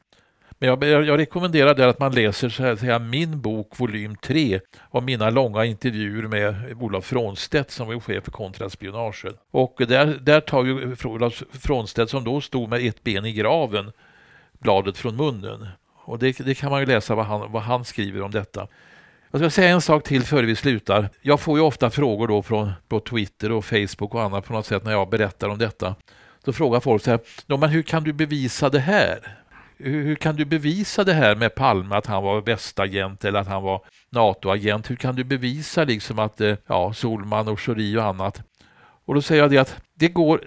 Men 0.62 0.68
jag, 0.68 1.04
jag 1.04 1.18
rekommenderar 1.18 1.74
där 1.74 1.88
att 1.88 1.98
man 1.98 2.14
läser 2.14 2.48
så 2.48 2.62
här, 2.62 2.76
säga, 2.76 2.98
min 2.98 3.40
bok 3.40 3.78
volym 3.78 4.16
3 4.16 4.60
om 4.80 5.04
mina 5.04 5.30
långa 5.30 5.64
intervjuer 5.64 6.22
med 6.22 6.76
Olof 6.80 7.04
Frånstedt 7.04 7.70
som 7.70 7.86
var 7.86 8.00
chef 8.00 8.24
för 8.24 8.30
kontraspionaget. 8.30 9.34
Och 9.50 9.74
där, 9.88 10.06
där 10.06 10.40
tar 10.40 10.64
ju 10.64 10.96
Olof 11.04 11.42
Frånstedt 11.52 12.10
som 12.10 12.24
då 12.24 12.40
stod 12.40 12.68
med 12.68 12.86
ett 12.86 13.02
ben 13.02 13.24
i 13.24 13.32
graven 13.32 13.92
bladet 14.58 14.98
från 14.98 15.16
munnen. 15.16 15.68
Och 16.04 16.18
det, 16.18 16.38
det, 16.38 16.54
kan 16.54 16.70
man 16.70 16.80
ju 16.80 16.86
läsa 16.86 17.14
vad 17.14 17.26
han, 17.26 17.52
vad 17.52 17.62
han 17.62 17.84
skriver 17.84 18.22
om 18.22 18.30
detta. 18.30 18.68
Jag 19.30 19.40
ska 19.40 19.50
säga 19.50 19.68
en 19.68 19.80
sak 19.80 20.04
till 20.04 20.22
före 20.22 20.46
vi 20.46 20.56
slutar. 20.56 21.08
Jag 21.20 21.40
får 21.40 21.58
ju 21.58 21.64
ofta 21.64 21.90
frågor 21.90 22.28
då 22.28 22.42
från 22.42 22.72
på 22.88 23.00
Twitter 23.00 23.52
och 23.52 23.64
Facebook 23.64 24.14
och 24.14 24.22
annat 24.22 24.44
på 24.44 24.52
något 24.52 24.66
sätt 24.66 24.84
när 24.84 24.92
jag 24.92 25.08
berättar 25.08 25.48
om 25.48 25.58
detta. 25.58 25.94
Då 26.44 26.52
frågar 26.52 26.80
folk 26.80 27.02
så 27.02 27.10
här, 27.10 27.20
men 27.46 27.68
hur 27.68 27.82
kan 27.82 28.04
du 28.04 28.12
bevisa 28.12 28.68
det 28.68 28.80
här? 28.80 29.41
Hur, 29.84 30.04
hur, 30.04 30.14
kan 30.14 30.36
du 30.36 30.44
bevisa 30.44 31.04
det 31.04 31.12
här 31.12 31.34
med 31.34 31.54
Palme, 31.54 31.94
att 31.94 32.06
han 32.06 32.22
var 32.22 32.40
västagent 32.40 33.24
eller 33.24 33.40
att 33.40 33.48
han 33.48 33.62
var 33.62 33.84
NATO-agent? 34.10 34.90
Hur 34.90 34.96
kan 34.96 35.14
du 35.14 35.24
bevisa 35.24 35.84
liksom 35.84 36.18
att 36.18 36.40
eh, 36.40 36.56
ja, 36.66 36.92
Solman 36.92 37.48
och 37.48 37.60
Schori 37.60 37.96
och 37.96 38.04
annat? 38.04 38.42
Och 39.04 39.14
då 39.14 39.22
säger 39.22 39.42
jag 39.42 39.50
det 39.50 39.58
att 39.58 39.76
det 39.94 40.08
går, 40.08 40.44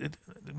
eh, 0.00 0.10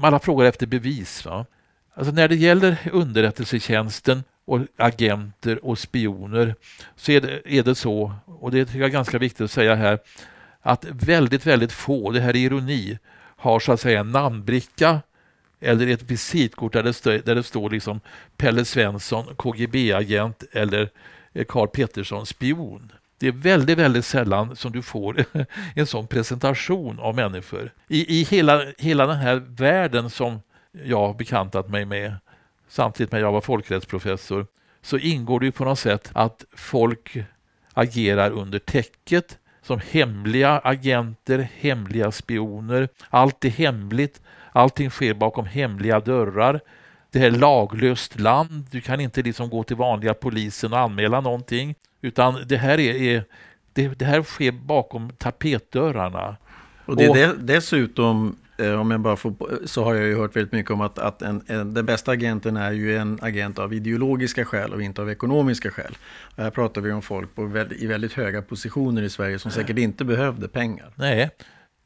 alla 0.02 0.20
frågar 0.20 0.46
efter 0.46 0.68
bevis. 0.68 1.26
Va? 1.26 1.46
Alltså 1.94 2.14
när 2.14 2.28
det 2.28 2.36
gäller 2.36 2.78
underrättelsetjänsten 2.92 4.24
och 4.46 4.60
agenter 4.78 5.66
och 5.66 5.80
spioner 5.80 6.56
så 6.96 7.12
är 7.12 7.22
det, 7.22 7.42
är 7.46 7.64
det 7.64 7.76
så, 7.76 8.14
och 8.26 8.52
det 8.52 8.66
tycker 8.66 8.80
jag 8.80 8.88
är 8.88 8.94
ganska 8.94 9.18
viktigt 9.18 9.42
att 9.42 9.52
säga 9.52 9.76
här, 9.76 10.00
att 10.62 10.86
väldigt, 10.90 11.46
väldigt 11.46 11.72
få, 11.72 12.12
det 12.12 12.22
här 12.22 12.30
är 12.30 12.36
ironi, 12.36 12.98
har 13.38 13.60
så 13.60 13.72
att 13.72 13.80
säga 13.80 14.00
en 14.00 14.12
namnbricka 14.12 15.02
eller 15.60 15.88
ett 15.88 16.04
visitkort 16.04 16.74
där 16.74 16.84
det, 16.84 16.94
står, 16.94 17.12
där 17.12 17.36
det 17.36 17.44
står 17.44 17.70
liksom 17.70 18.00
Pelle 18.38 18.66
Svensson, 18.66 19.36
KGB-agent 19.36 20.44
eller 20.52 20.90
eh, 21.34 21.46
Karl 21.46 21.68
Pettersson, 21.68 22.26
spion. 22.26 22.92
Det 23.20 23.28
är 23.28 23.32
väldigt, 23.32 23.78
väldigt 23.78 24.06
sällan 24.06 24.56
som 24.56 24.72
du 24.72 24.82
får 24.82 25.26
en 25.76 25.88
sån 25.88 26.08
presentation 26.08 27.00
av 27.00 27.16
människor. 27.16 27.72
I, 27.88 28.20
i 28.20 28.24
hela, 28.24 28.66
hela 28.78 29.08
den 29.08 29.18
här 29.18 29.36
världen 29.36 30.10
som 30.10 30.42
jag 30.72 31.08
har 31.08 31.14
bekantat 31.14 31.70
mig 31.70 31.86
med, 31.86 32.16
samtidigt 32.70 33.12
med 33.12 33.20
att 33.20 33.24
jag 33.24 33.32
var 33.32 33.42
folkrättsprofessor, 33.42 34.48
så 34.82 34.98
ingår 34.98 35.40
det 35.40 35.46
ju 35.46 35.52
på 35.52 35.66
något 35.66 35.80
sätt 35.80 36.10
att 36.14 36.46
folk 36.52 37.18
agerar 37.74 38.32
under 38.32 38.60
täcket 38.60 39.38
som 39.62 39.80
hemliga 39.92 40.60
agenter, 40.64 41.50
hemliga 41.60 42.12
spioner. 42.12 42.90
Allt 43.10 43.46
är 43.46 43.50
hemligt. 43.50 44.22
Allting 44.52 44.90
sker 44.90 45.14
bakom 45.14 45.46
hemliga 45.46 46.00
dörrar. 46.00 46.60
Det 47.12 47.20
är 47.20 47.32
laglöst 47.32 48.20
land. 48.20 48.68
Du 48.72 48.82
kan 48.82 49.00
inte 49.00 49.22
liksom 49.22 49.50
gå 49.50 49.64
till 49.64 49.76
vanliga 49.76 50.14
polisen 50.14 50.74
och 50.74 50.80
anmäla 50.80 51.22
någonting. 51.22 51.76
Utan 52.02 52.38
det 52.48 52.58
här, 52.58 52.80
är, 52.80 52.96
är 52.96 53.24
det, 53.74 53.88
det, 53.88 54.06
här 54.06 54.24
sker 54.24 54.52
bakom 54.52 55.12
tapetdörrarna. 55.18 56.38
Och 56.86 56.96
det 56.96 57.06
är 57.06 57.36
dessutom, 57.40 58.36
eh, 58.58 58.82
om 58.82 58.92
jag 58.92 59.00
bara 59.00 59.16
får, 59.16 59.34
så 59.66 59.84
har 59.84 59.96
jag 59.96 60.06
ju 60.06 60.18
hört 60.18 60.36
väldigt 60.36 60.54
mycket 60.54 60.72
om 60.72 60.82
att, 60.82 61.00
att 61.00 61.22
en, 61.22 61.42
en, 61.48 61.74
den 61.74 61.86
bästa 61.86 62.12
agenten 62.12 62.58
är 62.58 62.72
ju 62.72 62.98
en 62.98 63.20
agent 63.22 63.60
av 63.60 63.74
ideologiska 63.74 64.46
skäl 64.46 64.74
och 64.74 64.82
inte 64.82 65.02
av 65.02 65.10
ekonomiska 65.10 65.72
skäl. 65.72 65.98
Och 66.36 66.44
här 66.44 66.50
pratar 66.50 66.82
vi 66.82 66.92
om 66.92 67.02
folk 67.02 67.36
på 67.36 67.66
i 67.78 67.88
väldigt 67.88 68.14
höga 68.14 68.42
positioner 68.42 69.02
i 69.02 69.10
Sverige 69.10 69.40
som 69.40 69.52
säkert 69.52 69.78
inte 69.78 70.06
behövde 70.06 70.48
pengar. 70.48 70.92
Nej, 70.96 71.30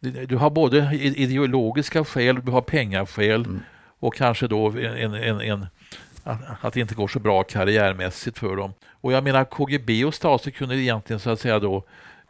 du 0.03 0.36
har 0.36 0.50
både 0.50 0.89
ideologiska 0.95 2.05
skäl, 2.05 2.39
du 2.45 2.51
har 2.51 2.62
pengaskäl 2.62 3.45
mm. 3.45 3.60
och 4.00 4.15
kanske 4.15 4.48
då 4.48 4.69
en, 4.69 5.13
en, 5.13 5.41
en 5.41 5.65
att 6.62 6.74
det 6.74 6.79
inte 6.79 6.95
går 6.95 7.07
så 7.07 7.19
bra 7.19 7.43
karriärmässigt 7.43 8.39
för 8.39 8.55
dem. 8.55 8.74
Och 8.91 9.13
jag 9.13 9.24
menar 9.24 9.45
KGB 9.45 10.05
och 10.05 10.13
Stasi 10.13 10.51
kunde 10.51 10.75
egentligen 10.75 11.19
så 11.19 11.29
att 11.29 11.39
säga 11.39 11.60
då 11.60 11.83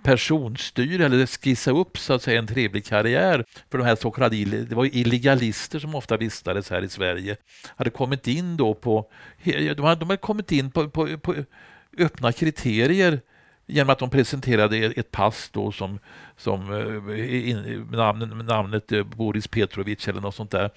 personstyra 0.03 1.05
eller 1.05 1.25
skissa 1.25 1.71
upp 1.71 1.97
så 1.97 2.13
att 2.13 2.21
säga 2.21 2.39
en 2.39 2.47
trevlig 2.47 2.85
karriär 2.85 3.45
för 3.71 3.77
de 3.77 3.83
här 3.83 3.95
så 3.95 4.11
kallade 4.11 4.45
det 4.45 4.75
var 4.75 4.85
illegalister 4.85 5.79
som 5.79 5.95
ofta 5.95 6.17
vistades 6.17 6.69
här 6.69 6.81
i 6.81 6.89
Sverige. 6.89 7.37
Hade 7.75 7.89
kommit 7.89 8.27
in 8.27 8.57
då 8.57 8.73
på 8.73 9.09
de 9.43 9.83
hade, 9.83 9.95
de 9.95 10.09
hade 10.09 10.17
kommit 10.17 10.51
in 10.51 10.71
på, 10.71 10.89
på, 10.89 11.17
på 11.17 11.35
öppna 11.97 12.31
kriterier 12.31 13.21
genom 13.65 13.89
att 13.89 13.99
de 13.99 14.09
presenterade 14.09 14.77
ett 14.77 15.11
pass 15.11 15.49
då 15.53 15.71
som, 15.71 15.99
som 16.37 16.73
eh, 17.09 17.49
in, 17.49 17.87
namn, 17.91 18.45
namnet 18.47 18.91
eh, 18.91 19.03
Boris 19.03 19.47
Petrovic 19.47 20.07
eller 20.07 20.21
något 20.21 20.35
sånt 20.35 20.51
där. 20.51 20.69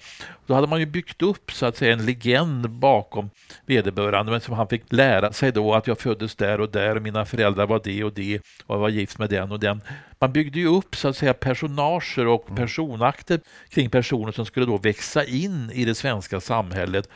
Då 0.45 0.53
hade 0.53 0.67
man 0.67 0.79
ju 0.79 0.85
byggt 0.85 1.21
upp 1.21 1.51
så 1.51 1.65
att 1.65 1.77
säga 1.77 1.93
en 1.93 2.05
legend 2.05 2.69
bakom 2.69 3.29
vederbörande, 3.65 4.31
men 4.31 4.41
som 4.41 4.53
han 4.53 4.67
fick 4.67 4.83
lära 4.93 5.33
sig 5.33 5.51
då 5.51 5.73
att 5.73 5.87
jag 5.87 5.99
föddes 5.99 6.35
där 6.35 6.61
och 6.61 6.71
där 6.71 6.95
och 6.95 7.01
mina 7.01 7.25
föräldrar 7.25 7.67
var 7.67 7.81
det 7.83 8.03
och 8.03 8.13
det 8.13 8.39
och 8.65 8.75
jag 8.75 8.79
var 8.79 8.89
gift 8.89 9.19
med 9.19 9.29
den 9.29 9.51
och 9.51 9.59
den. 9.59 9.81
Man 10.19 10.31
byggde 10.31 10.59
ju 10.59 10.67
upp 10.67 10.95
så 10.95 11.07
att 11.07 11.17
säga 11.17 11.33
personager 11.33 12.27
och 12.27 12.45
mm. 12.45 12.55
personakter 12.55 13.39
kring 13.69 13.89
personer 13.89 14.31
som 14.31 14.45
skulle 14.45 14.65
då 14.65 14.77
växa 14.77 15.23
in 15.23 15.71
i 15.73 15.85
det 15.85 15.95
svenska 15.95 16.39
samhället 16.39 17.09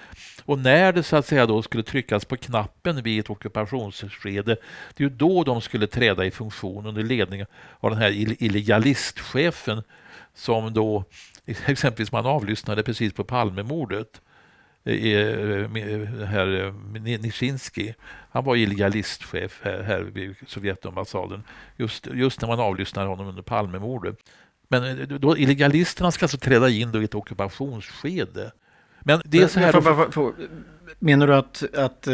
och 0.45 0.60
när 0.60 0.93
det 0.93 1.04
så 1.04 1.15
att 1.15 1.25
säga 1.25 1.45
då 1.45 1.62
skulle 1.62 1.84
tryckas 1.84 2.25
på 2.25 2.38
knappen 2.38 3.04
vid 3.04 3.19
ett 3.19 3.30
ockupationsskede, 3.30 4.58
det 4.95 5.04
är 5.04 5.10
ju 5.10 5.10
då 5.10 5.43
de 5.43 5.62
skulle 5.62 5.88
träda 5.88 6.25
i 6.25 6.32
funktion 6.32 6.86
under 6.86 7.04
ledning 7.04 7.45
av 7.80 7.89
den 7.89 7.99
här 7.99 8.12
illegalistchefen 8.39 9.83
som 10.33 10.73
då 10.73 11.03
exempelvis 11.45 12.11
man 12.11 12.25
avlyssnade 12.25 12.83
precis 12.83 13.13
på 13.13 13.23
Palmemordet 13.23 14.21
herr 16.25 16.73
Nischinski. 17.17 17.93
Han 18.31 18.43
var 18.43 18.55
illegalistchef 18.55 19.61
här, 19.63 19.81
här 19.81 20.01
vid 20.01 20.35
Sovjetambassaden 20.47 21.43
just, 21.77 22.07
just 22.07 22.41
när 22.41 22.47
man 22.47 22.59
avlyssnade 22.59 23.07
honom 23.07 23.27
under 23.27 23.41
Palmemordet. 23.41 24.17
Men 24.67 25.07
då, 25.19 25.37
illegalisterna 25.37 26.11
ska 26.11 26.25
alltså 26.25 26.37
träda 26.37 26.69
in 26.69 26.91
då 26.91 27.01
i 27.01 27.05
ett 27.05 27.15
ockupationsskede. 27.15 28.51
Men 28.99 29.21
det 29.25 29.41
är 29.41 29.47
så 29.47 29.59
här... 29.59 30.31
Menar 30.99 31.27
du 31.27 31.35
att, 31.35 31.75
att 31.75 32.07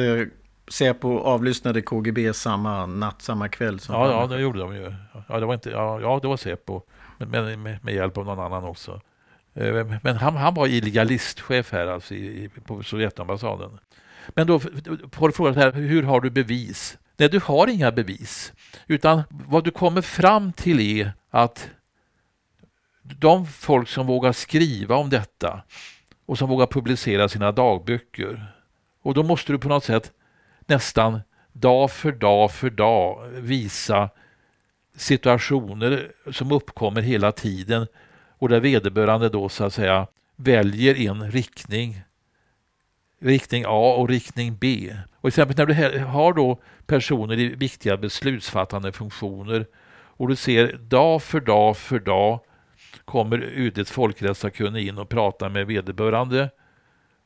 Säpo 0.68 1.20
avlyssnade 1.20 1.82
KGB 1.82 2.34
samma 2.34 2.86
natt, 2.86 3.22
samma 3.22 3.50
kväll? 3.50 3.80
Som 3.80 3.96
ja, 3.96 4.12
ja, 4.12 4.28
det 4.28 4.42
gjorde 4.42 4.60
de 4.60 4.76
ju. 4.76 4.94
Ja, 5.28 5.40
det 5.40 5.46
var, 5.46 5.54
inte, 5.54 5.70
ja, 5.70 6.02
ja, 6.02 6.20
det 6.22 6.28
var 6.28 6.38
Säpo. 6.38 6.82
Men 7.18 7.30
med, 7.64 7.84
med, 7.84 7.94
hjälp 7.94 8.18
av 8.18 8.26
någon 8.26 8.40
annan 8.40 8.64
också. 8.64 9.02
Eh, 9.54 9.86
men 10.04 10.18
han, 10.18 10.36
han 10.36 10.54
var 10.54 10.68
illegalistchef 10.68 11.72
här 11.72 11.88
alltså 11.88 12.14
i, 12.14 12.50
på 12.66 12.84
Sovjetambassaden. 12.84 13.80
Men 14.28 14.48
då 14.48 14.60
får 15.12 15.28
du 15.28 15.34
fråga 15.34 15.52
här, 15.52 15.72
hur 15.72 16.04
har 16.04 16.22
du 16.22 16.30
bevis? 16.30 16.98
Nej, 17.18 17.30
du 17.30 17.40
har 17.40 17.68
inga 17.68 17.92
bevis. 17.92 18.54
Utan 18.88 19.24
vad 19.30 19.64
du 19.64 19.72
kommer 19.72 20.02
fram 20.02 20.54
till 20.54 20.80
är 20.80 21.12
att 21.30 21.70
de 23.02 23.46
folk 23.46 23.90
som 23.90 24.08
vågar 24.08 24.32
skriva 24.32 24.96
om 24.96 25.10
detta 25.10 25.62
och 26.26 26.38
som 26.38 26.50
vågar 26.50 26.68
publicera 26.68 27.30
sina 27.30 27.52
dagböcker. 27.52 28.54
Och 29.02 29.14
då 29.14 29.24
måste 29.24 29.52
du 29.52 29.60
på 29.60 29.68
något 29.68 29.84
sätt 29.84 30.12
nästan 30.68 31.20
dag 31.54 31.92
för 31.92 32.12
dag 32.12 32.52
för 32.52 32.70
dag 32.70 33.28
visa 33.28 34.10
situationer 34.96 36.12
som 36.32 36.52
uppkommer 36.52 37.02
hela 37.02 37.32
tiden 37.32 37.88
och 38.38 38.50
där 38.50 38.60
vederbörande 38.60 39.30
då 39.30 39.50
så 39.50 39.64
att 39.64 39.74
säga 39.74 40.08
väljer 40.36 41.10
en 41.10 41.32
riktning 41.32 42.02
riktning 43.20 43.64
A 43.68 43.96
och 43.98 44.10
riktning 44.10 44.58
B. 44.58 44.96
Och 45.16 45.28
exempel 45.28 45.58
när 45.58 45.66
du 45.66 46.00
har 46.00 46.34
då 46.34 46.60
personer 46.86 47.40
i 47.40 47.56
viktiga 47.56 47.98
beslutsfattande 47.98 48.92
funktioner 48.92 49.66
och 50.18 50.28
du 50.28 50.36
ser 50.36 50.78
dag 50.78 51.24
för 51.24 51.40
dag 51.40 51.78
för 51.78 52.00
dag 52.00 52.40
kommer 53.06 53.38
UDs 53.38 53.92
folkrättssakkunnig 53.92 54.88
in 54.88 54.98
och 54.98 55.10
pratar 55.10 55.50
med 55.50 55.68
vederbörande. 55.68 56.50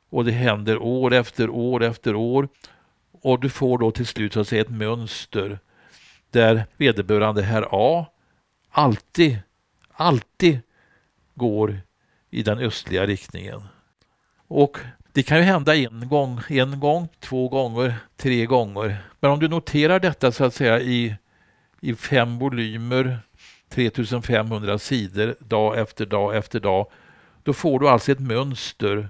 Och 0.10 0.25
det 0.25 0.32
händer 0.32 0.77
år 0.77 1.13
efter 1.13 1.49
år 1.49 1.84
efter 1.84 2.15
år. 2.15 2.47
Och 3.22 3.40
du 3.40 3.50
får 3.50 3.78
då 3.78 3.92
till 3.92 4.06
slut 4.06 4.34
så 4.34 4.40
att 4.40 4.48
säga 4.48 4.62
ett 4.62 4.70
mönster 4.70 5.60
där 6.30 6.66
vederbörande 6.78 7.42
herr 7.42 7.68
A 7.72 8.06
alltid, 8.70 9.40
alltid 9.92 10.60
går 11.36 11.80
i 12.30 12.44
den 12.44 12.60
östliga 12.60 13.06
riktningen. 13.06 13.62
Och 14.48 14.78
det 15.14 15.24
kan 15.24 15.38
ju 15.38 15.44
hända 15.44 15.76
en 15.76 16.08
gång, 16.10 16.40
en 16.50 16.80
gång, 16.80 17.08
två 17.20 17.50
gånger, 17.50 17.96
tre 18.18 18.46
gånger. 18.46 18.98
Men 19.20 19.32
om 19.32 19.40
du 19.40 19.48
noterar 19.48 20.00
detta 20.00 20.32
så 20.32 20.44
att 20.44 20.54
säga 20.54 20.80
i, 20.80 21.16
i 21.82 21.96
fem 21.96 22.40
volymer 22.40 23.20
3500 23.70 24.80
sidor 24.80 25.36
dag 25.40 25.80
efter 25.80 26.06
dag 26.06 26.36
efter 26.38 26.60
dag. 26.60 26.88
Då 27.44 27.54
får 27.54 27.80
du 27.80 27.90
alltså 27.90 28.12
ett 28.12 28.20
mönster 28.20 29.10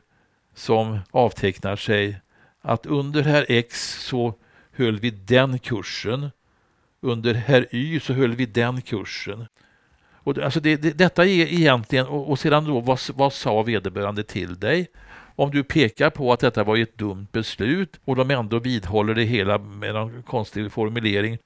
som 0.56 1.00
avtecknar 1.12 1.76
sig 1.76 2.21
att 2.62 2.86
under 2.86 3.24
herr 3.24 3.46
X 3.50 3.94
så 4.06 4.34
höll 4.72 5.00
vi 5.00 5.10
den 5.10 5.60
kursen. 5.60 6.30
Under 7.02 7.34
herr 7.34 7.68
Y 7.72 8.00
så 8.00 8.14
höll 8.14 8.36
vi 8.36 8.46
den 8.46 8.82
kursen. 8.82 9.46
Och 10.24 10.38
alltså 10.38 10.60
det, 10.60 10.76
det, 10.76 10.92
detta 10.92 11.26
är 11.26 11.54
egentligen, 11.54 12.08
och, 12.08 12.30
och 12.30 12.40
sedan 12.40 12.66
då, 12.66 12.80
vad, 12.80 13.00
vad 13.14 13.34
sa 13.34 13.62
vederbörande 13.62 14.24
till 14.24 14.60
dig? 14.60 14.88
Om 15.36 15.52
du 15.52 15.64
pekar 15.64 16.10
på 16.10 16.34
att 16.34 16.40
detta 16.40 16.64
var 16.64 16.78
ett 16.78 16.98
dumt 16.98 17.28
beslut 17.32 18.00
och 18.06 18.16
de 18.16 18.32
ändå 18.32 18.60
vidhåller 18.60 19.14
det 19.14 19.24
hela 19.24 19.58
med 19.58 19.96
en 19.96 20.24
konstig 20.24 20.72
formulering, 20.72 21.38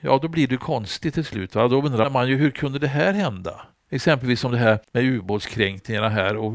ja 0.00 0.18
då 0.22 0.28
blir 0.28 0.46
det 0.46 0.56
konstigt 0.56 1.14
till 1.14 1.24
slut. 1.24 1.54
Va? 1.54 1.68
Då 1.68 1.82
undrar 1.82 2.10
man 2.10 2.28
ju 2.28 2.36
hur 2.36 2.50
kunde 2.50 2.78
det 2.78 2.88
här 2.88 3.12
hända? 3.12 3.66
Exempelvis 3.90 4.40
som 4.40 4.52
det 4.52 4.58
här 4.58 4.78
med 4.92 5.04
ubåtskränkningarna 5.04 6.08
här 6.08 6.36
och 6.36 6.52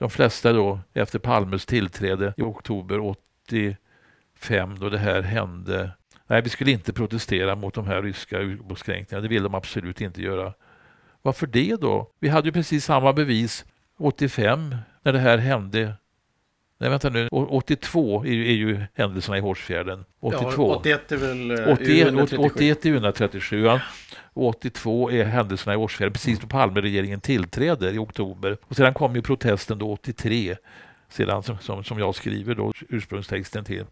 de 0.00 0.10
flesta 0.10 0.52
då 0.52 0.80
efter 0.92 1.18
Palmes 1.18 1.66
tillträde 1.66 2.34
i 2.36 2.42
oktober 2.42 3.00
85 3.00 4.78
då 4.78 4.88
det 4.88 4.98
här 4.98 5.22
hände. 5.22 5.90
Nej, 6.26 6.42
vi 6.42 6.50
skulle 6.50 6.70
inte 6.70 6.92
protestera 6.92 7.54
mot 7.54 7.74
de 7.74 7.86
här 7.86 8.02
ryska 8.02 8.38
ubåtskränkningarna. 8.40 9.22
Det 9.22 9.28
vill 9.28 9.42
de 9.42 9.54
absolut 9.54 10.00
inte 10.00 10.22
göra. 10.22 10.54
Varför 11.22 11.46
det 11.46 11.80
då? 11.80 12.10
Vi 12.20 12.28
hade 12.28 12.48
ju 12.48 12.52
precis 12.52 12.84
samma 12.84 13.12
bevis 13.12 13.64
85 13.98 14.76
när 15.02 15.12
det 15.12 15.18
här 15.18 15.38
hände. 15.38 15.94
Nej, 16.80 16.90
vänta 16.90 17.10
nu. 17.10 17.28
82 17.30 18.24
är 18.24 18.32
ju, 18.32 18.48
är 18.48 18.54
ju 18.54 18.80
händelserna 18.94 19.38
i 19.38 19.40
Hårsfjärden. 19.40 20.04
82. 20.20 20.72
Ja, 20.72 20.76
81 20.76 21.12
är 21.12 21.16
väl 21.16 21.72
81, 21.72 22.38
81 22.38 22.86
är 22.86 22.90
137. 22.90 23.68
Och 24.32 24.48
82 24.48 25.10
är 25.10 25.24
händelserna 25.24 25.74
i 25.74 25.76
Hårsfjärden, 25.76 26.12
precis 26.12 26.38
då 26.38 26.46
Palmeregeringen 26.46 27.20
tillträder 27.20 27.92
i 27.92 27.98
oktober. 27.98 28.56
Och 28.62 28.76
sedan 28.76 28.94
kom 28.94 29.14
ju 29.14 29.22
protesten 29.22 29.78
då 29.78 29.92
83, 29.92 30.56
sedan 31.08 31.42
som, 31.42 31.58
som, 31.58 31.84
som 31.84 31.98
jag 31.98 32.14
skriver 32.14 32.54
då 32.54 32.72
ursprungstexten 32.88 33.64
till. 33.64 33.84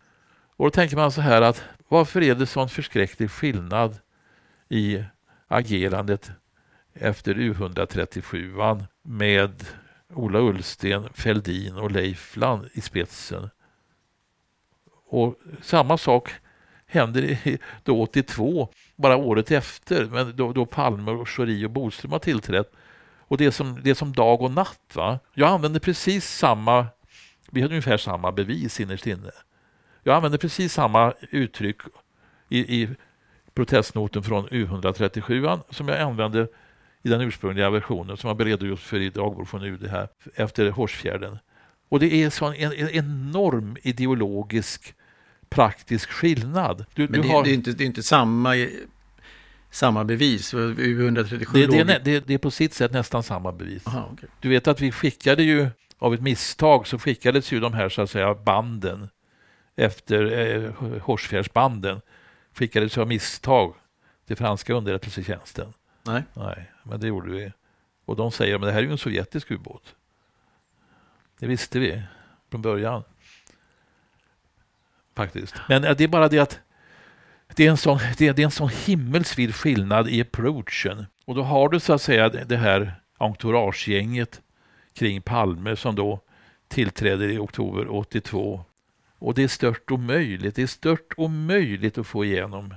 Och 0.57 0.67
då 0.67 0.71
tänker 0.71 0.97
man 0.97 1.13
så 1.13 1.21
här 1.21 1.43
att 1.43 1.63
varför 1.89 2.23
är 2.23 2.35
det 2.35 2.47
sån 2.47 2.69
förskräcklig 2.69 3.31
skillnad 3.31 3.99
i 4.69 5.05
agerandet 5.49 6.31
efter 6.95 7.35
U137 7.35 8.85
med 9.03 9.65
Ola 10.15 10.39
Ullsten, 10.39 11.09
Feldin 11.15 11.77
och 11.77 11.91
Leifland 11.91 12.69
i 12.73 12.81
spetsen. 12.81 13.51
Och 15.07 15.35
samma 15.63 15.99
sak 15.99 16.31
händer 16.87 17.59
då 17.83 18.03
82, 18.03 18.69
bara 18.97 19.17
året 19.17 19.51
efter, 19.51 20.05
men 20.05 20.37
då, 20.37 20.53
då 20.53 20.67
Palme, 20.67 21.11
och 21.11 21.29
Schori 21.29 21.67
och 21.67 21.71
Bodström 21.71 22.13
har 22.13 22.19
tillträtt. 22.19 22.73
Och 23.19 23.37
det 23.37 23.45
är 23.45 23.51
som, 23.51 23.81
det 23.83 23.91
är 23.91 23.95
som 23.95 24.13
dag 24.13 24.43
och 24.43 24.51
natt. 24.51 24.91
Va? 24.95 25.19
Jag 25.35 25.49
använder 25.49 25.81
precis 25.81 26.29
samma, 26.29 26.87
vi 27.51 27.61
hade 27.61 27.75
ungefär 27.75 27.97
samma 27.97 28.33
bevis 28.33 28.81
innerst 28.81 29.07
inne. 29.07 29.31
Jag 30.03 30.17
använder 30.17 30.39
precis 30.39 30.73
samma 30.73 31.13
uttryck 31.31 31.81
i, 32.49 32.83
i 32.83 32.89
protestnoten 33.55 34.23
från 34.23 34.49
U137 34.49 35.61
som 35.71 35.89
jag 35.89 36.01
använde 36.01 36.49
i 37.03 37.09
den 37.09 37.21
ursprungliga 37.21 37.71
versionen 37.71 38.17
som 38.17 38.29
jag 38.29 38.47
redogjort 38.47 38.81
för 38.81 39.01
i 39.01 39.11
dagbok 39.11 39.49
från 39.49 39.63
UD 39.63 39.87
här 39.87 40.09
efter 40.35 40.71
Horsfjärden. 40.71 41.39
Och 41.89 42.01
det 42.01 42.23
är 42.23 42.31
så 42.31 42.47
en, 42.47 42.73
en 42.73 42.91
enorm 42.91 43.77
ideologisk 43.83 44.95
praktisk 45.49 46.11
skillnad. 46.11 46.85
Du, 46.95 47.09
Men 47.09 47.23
det, 47.23 47.29
har... 47.29 47.45
det, 47.45 47.51
är 47.51 47.55
inte, 47.55 47.73
det 47.73 47.85
är 47.85 47.87
inte 47.87 48.03
samma, 48.03 48.55
samma 49.71 50.05
bevis? 50.05 50.55
U137 50.55 51.53
det, 51.53 51.67
det, 51.67 51.79
är, 51.79 52.01
det, 52.05 52.27
det, 52.27 52.35
är 52.35 52.39
på 52.39 52.51
sitt 52.51 52.75
sätt 52.75 52.93
nästan 52.93 53.23
samma 53.23 53.53
bevis. 53.53 53.87
Aha, 53.87 54.11
okay. 54.13 54.29
Du 54.41 54.49
vet 54.49 54.69
att 54.69 54.81
vi 54.81 54.93
skickade 54.93 55.43
ju 55.43 55.69
av 55.99 56.15
ett 56.15 56.23
misstag 56.23 56.87
så 56.87 56.99
skickades 56.99 57.53
ju 57.53 57.61
de 57.61 57.73
här 57.73 57.89
så 57.89 58.03
att 58.03 58.11
säga 58.11 58.35
banden 58.35 59.09
efter 59.77 60.39
eh, 60.39 60.73
Horsfjärdsbanden 61.03 62.01
skickades 62.55 62.99
av 62.99 63.09
misstag 63.09 63.75
till 64.27 64.37
franska 64.37 64.75
underrättelsetjänsten. 64.75 65.73
Nej. 66.09 66.23
Nej, 66.35 66.71
men 66.83 67.01
det 67.01 67.07
gjorde 67.07 67.31
vi. 67.31 67.53
Och 68.05 68.17
de 68.17 68.33
säger 68.33 68.55
att 68.55 68.63
det 68.63 68.73
här 68.73 68.79
är 68.79 68.83
ju 68.83 68.93
en 68.93 68.99
sovjetisk 68.99 69.51
ubåt. 69.51 69.95
Det 71.39 71.47
visste 71.47 71.79
vi 71.79 72.03
från 72.51 72.63
början. 72.63 73.03
Faktiskt. 75.15 75.55
Men 75.69 75.83
det 75.83 76.01
är 76.01 76.09
bara 76.09 76.29
det 76.29 76.39
att 76.39 76.61
det 77.55 77.67
är 77.67 77.71
en 77.71 77.77
sån, 77.77 77.99
det 78.19 78.29
är, 78.29 78.33
det 78.33 78.43
är 78.43 78.45
en 78.45 78.51
sån 78.51 78.69
himmelsvid 78.69 79.55
skillnad 79.55 80.09
i 80.09 80.21
approachen. 80.21 81.07
Och 81.25 81.35
då 81.35 81.43
har 81.43 81.69
du 81.69 81.81
så 81.81 81.93
att 81.93 82.03
säga 82.03 82.29
det 82.29 82.57
här 82.57 82.95
entouragegänget 83.19 84.41
kring 84.93 85.23
Palme 85.23 85.77
som 85.77 85.95
då 85.95 86.21
tillträder 86.69 87.29
i 87.29 87.39
oktober 87.39 87.95
82. 87.95 88.65
Och 89.19 89.35
det 89.35 89.43
är 89.43 89.49
stört 89.49 89.91
omöjligt. 89.91 90.55
Det 90.55 90.63
är 90.63 90.67
stört 90.67 91.13
omöjligt 91.17 91.99
att 91.99 92.07
få 92.07 92.25
igenom 92.25 92.75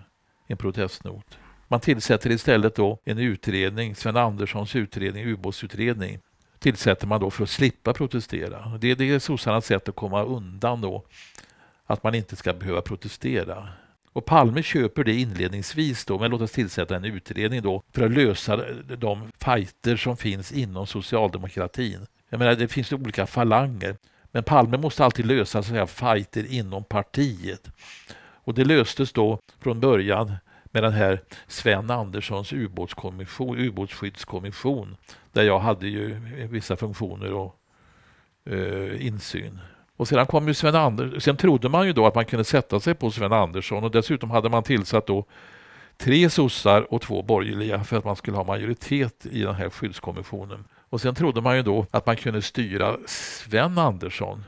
en 0.48 0.58
protestnot. 0.58 1.38
Man 1.72 1.80
tillsätter 1.80 2.30
istället 2.30 2.76
då 2.76 3.00
en 3.04 3.18
utredning, 3.18 3.96
Sven 3.96 4.18
Anderssons 4.18 4.76
utredning, 4.76 5.26
ubåtsutredning, 5.26 6.20
tillsätter 6.60 7.08
man 7.08 7.22
då 7.22 7.32
för 7.32 7.44
att 7.44 7.50
slippa 7.50 7.94
protestera. 7.94 8.78
Det, 8.82 8.96
det 8.96 9.10
är 9.10 9.20
sossarnas 9.20 9.66
sätt 9.66 9.90
att 9.90 9.96
komma 9.96 10.24
undan 10.24 10.82
då, 10.82 11.04
att 11.86 12.04
man 12.04 12.16
inte 12.16 12.36
ska 12.36 12.54
behöva 12.54 12.82
protestera. 12.82 13.70
Och 14.14 14.26
Palme 14.26 14.64
köper 14.64 15.04
det 15.04 15.14
inledningsvis 15.14 16.06
då, 16.06 16.20
men 16.20 16.32
låt 16.32 16.42
oss 16.42 16.52
tillsätta 16.52 16.96
en 16.96 17.06
utredning 17.06 17.62
då 17.62 17.84
för 17.94 18.06
att 18.06 18.12
lösa 18.12 18.66
de 18.98 19.32
fighter 19.40 19.96
som 19.98 20.18
finns 20.18 20.52
inom 20.52 20.88
socialdemokratin. 20.88 22.06
Jag 22.30 22.40
menar, 22.40 22.56
det 22.56 22.68
finns 22.68 22.94
olika 22.94 23.28
falanger, 23.28 23.96
men 24.32 24.44
Palme 24.44 24.78
måste 24.78 25.06
alltid 25.06 25.26
lösa 25.26 25.64
så 25.64 25.74
här, 25.74 25.86
fighter 25.86 26.54
inom 26.54 26.84
partiet. 26.84 27.72
Och 28.44 28.54
det 28.54 28.66
löstes 28.66 29.12
då 29.12 29.40
från 29.60 29.80
början 29.80 30.36
med 30.72 30.84
den 30.84 30.94
här 30.94 31.22
Sven 31.48 31.90
Anderssons 31.92 32.54
ubåtskommission, 32.54 33.58
ubåtsskyddskommission 33.58 34.98
där 35.32 35.44
jag 35.44 35.60
hade 35.60 35.88
ju 35.88 36.20
vissa 36.50 36.76
funktioner 36.76 37.34
och 37.34 37.56
eh, 38.46 39.06
insyn. 39.06 39.60
Och 39.98 40.08
sedan 40.08 40.26
kom 40.26 40.48
ju 40.48 40.54
Sven 40.54 40.76
Anders, 40.76 41.24
sen 41.24 41.38
trodde 41.38 41.70
man 41.70 41.88
ju 41.88 41.94
då 41.94 42.06
att 42.08 42.16
man 42.16 42.26
kunde 42.26 42.44
sätta 42.44 42.80
sig 42.80 42.96
på 42.96 43.12
Sven 43.12 43.34
Andersson 43.34 43.84
och 43.84 43.92
dessutom 43.92 44.32
hade 44.32 44.50
man 44.50 44.64
tillsatt 44.64 45.08
då 45.08 45.26
tre 45.98 46.30
sossar 46.30 46.94
och 46.94 47.02
två 47.02 47.22
borgerliga 47.22 47.84
för 47.84 47.98
att 47.98 48.06
man 48.06 48.16
skulle 48.16 48.38
ha 48.38 48.44
majoritet 48.44 49.26
i 49.26 49.42
den 49.42 49.56
här 49.56 49.70
skyddskommissionen. 49.70 50.64
Och 50.90 51.02
sen 51.02 51.16
trodde 51.16 51.42
man 51.42 51.56
ju 51.56 51.64
då 51.64 51.86
att 51.92 52.06
man 52.06 52.16
kunde 52.16 52.42
styra 52.42 52.98
Sven 53.06 53.78
Andersson, 53.78 54.44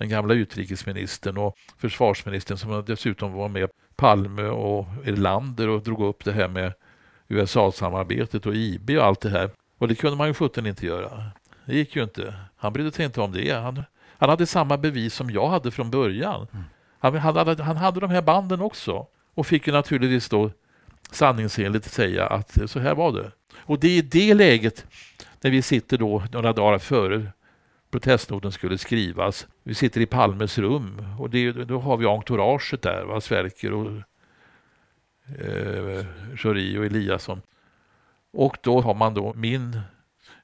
den 0.00 0.08
gamla 0.08 0.34
utrikesministern 0.34 1.36
och 1.36 1.56
försvarsministern 1.78 2.58
som 2.58 2.84
dessutom 2.86 3.32
var 3.32 3.48
med 3.48 3.70
Palme 3.96 4.42
och 4.42 4.86
Erlander 5.04 5.68
och 5.68 5.82
drog 5.82 6.02
upp 6.02 6.24
det 6.24 6.32
här 6.32 6.48
med 6.48 6.72
USA-samarbetet 7.28 8.46
och 8.46 8.54
IB 8.54 8.90
och 8.90 9.04
allt 9.04 9.20
det 9.20 9.30
här. 9.30 9.50
Och 9.78 9.88
det 9.88 9.94
kunde 9.94 10.16
man 10.16 10.28
ju 10.28 10.34
sjutton 10.34 10.66
inte 10.66 10.86
göra. 10.86 11.22
Det 11.64 11.74
gick 11.76 11.96
ju 11.96 12.02
inte. 12.02 12.34
Han 12.56 12.72
brydde 12.72 12.92
sig 12.92 13.04
inte 13.04 13.20
om 13.20 13.32
det. 13.32 13.50
Han, 13.50 13.82
han 14.18 14.30
hade 14.30 14.46
samma 14.46 14.76
bevis 14.76 15.14
som 15.14 15.30
jag 15.30 15.48
hade 15.48 15.70
från 15.70 15.90
början. 15.90 16.46
Mm. 16.52 16.64
Han, 16.98 17.16
hade, 17.36 17.62
han 17.62 17.76
hade 17.76 18.00
de 18.00 18.10
här 18.10 18.22
banden 18.22 18.60
också 18.60 19.06
och 19.34 19.46
fick 19.46 19.66
ju 19.66 19.72
naturligtvis 19.72 20.28
då 20.28 20.50
sanningsenligt 21.10 21.90
säga 21.90 22.26
att 22.26 22.70
så 22.70 22.78
här 22.78 22.94
var 22.94 23.12
det. 23.12 23.30
Och 23.56 23.78
det 23.78 23.88
är 23.88 23.98
i 23.98 24.02
det 24.02 24.34
läget 24.34 24.86
när 25.40 25.50
vi 25.50 25.62
sitter 25.62 25.98
då 25.98 26.22
några 26.32 26.52
dagar 26.52 26.78
före 26.78 27.26
protestnoten 27.90 28.52
skulle 28.52 28.78
skrivas. 28.78 29.46
Vi 29.62 29.74
sitter 29.74 30.00
i 30.00 30.06
Palmes 30.06 30.58
rum 30.58 31.06
och 31.18 31.30
det, 31.30 31.52
då 31.52 31.78
har 31.78 31.96
vi 31.96 32.06
entouraget 32.06 32.82
där, 32.82 33.04
va? 33.04 33.20
Sverker 33.20 33.72
och 33.72 33.90
eh, 35.40 36.04
Schori 36.36 36.78
och 36.78 36.84
Eliasson. 36.84 37.40
Och 38.32 38.56
då 38.62 38.80
har 38.80 38.94
man 38.94 39.14
då 39.14 39.34
min 39.34 39.80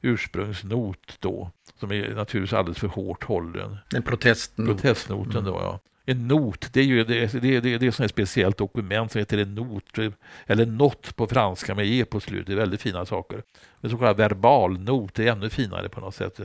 ursprungsnot 0.00 1.16
då, 1.20 1.50
som 1.80 1.92
är 1.92 2.14
naturligtvis 2.14 2.52
alldeles 2.52 2.78
för 2.78 2.88
hårt 2.88 3.24
hållen. 3.24 3.76
En 3.94 4.02
protestnot. 4.02 4.66
Protestnoten 4.66 5.40
mm. 5.40 5.44
då, 5.44 5.58
ja. 5.60 5.80
En 6.08 6.28
not, 6.28 6.72
det 6.72 6.80
är 6.80 6.84
ju 6.84 7.04
det, 7.04 7.32
det, 7.32 7.60
det, 7.60 7.78
det 7.78 7.86
är 7.86 8.04
ett 8.04 8.10
speciellt 8.10 8.56
dokument 8.56 9.12
som 9.12 9.18
heter 9.18 9.38
en 9.38 9.54
not, 9.54 9.98
eller 10.46 10.66
not 10.66 11.16
på 11.16 11.26
franska 11.26 11.74
med 11.74 11.86
e 11.86 12.04
på 12.04 12.20
slutet. 12.20 12.46
Det 12.46 12.52
är 12.52 12.56
väldigt 12.56 12.82
fina 12.82 13.06
saker. 13.06 13.42
En 13.80 13.90
så 13.90 13.98
kallad 13.98 14.16
verbalnot, 14.16 15.14
det 15.14 15.28
är 15.28 15.32
ännu 15.32 15.50
finare 15.50 15.88
på 15.88 16.00
något 16.00 16.14
sätt. 16.14 16.40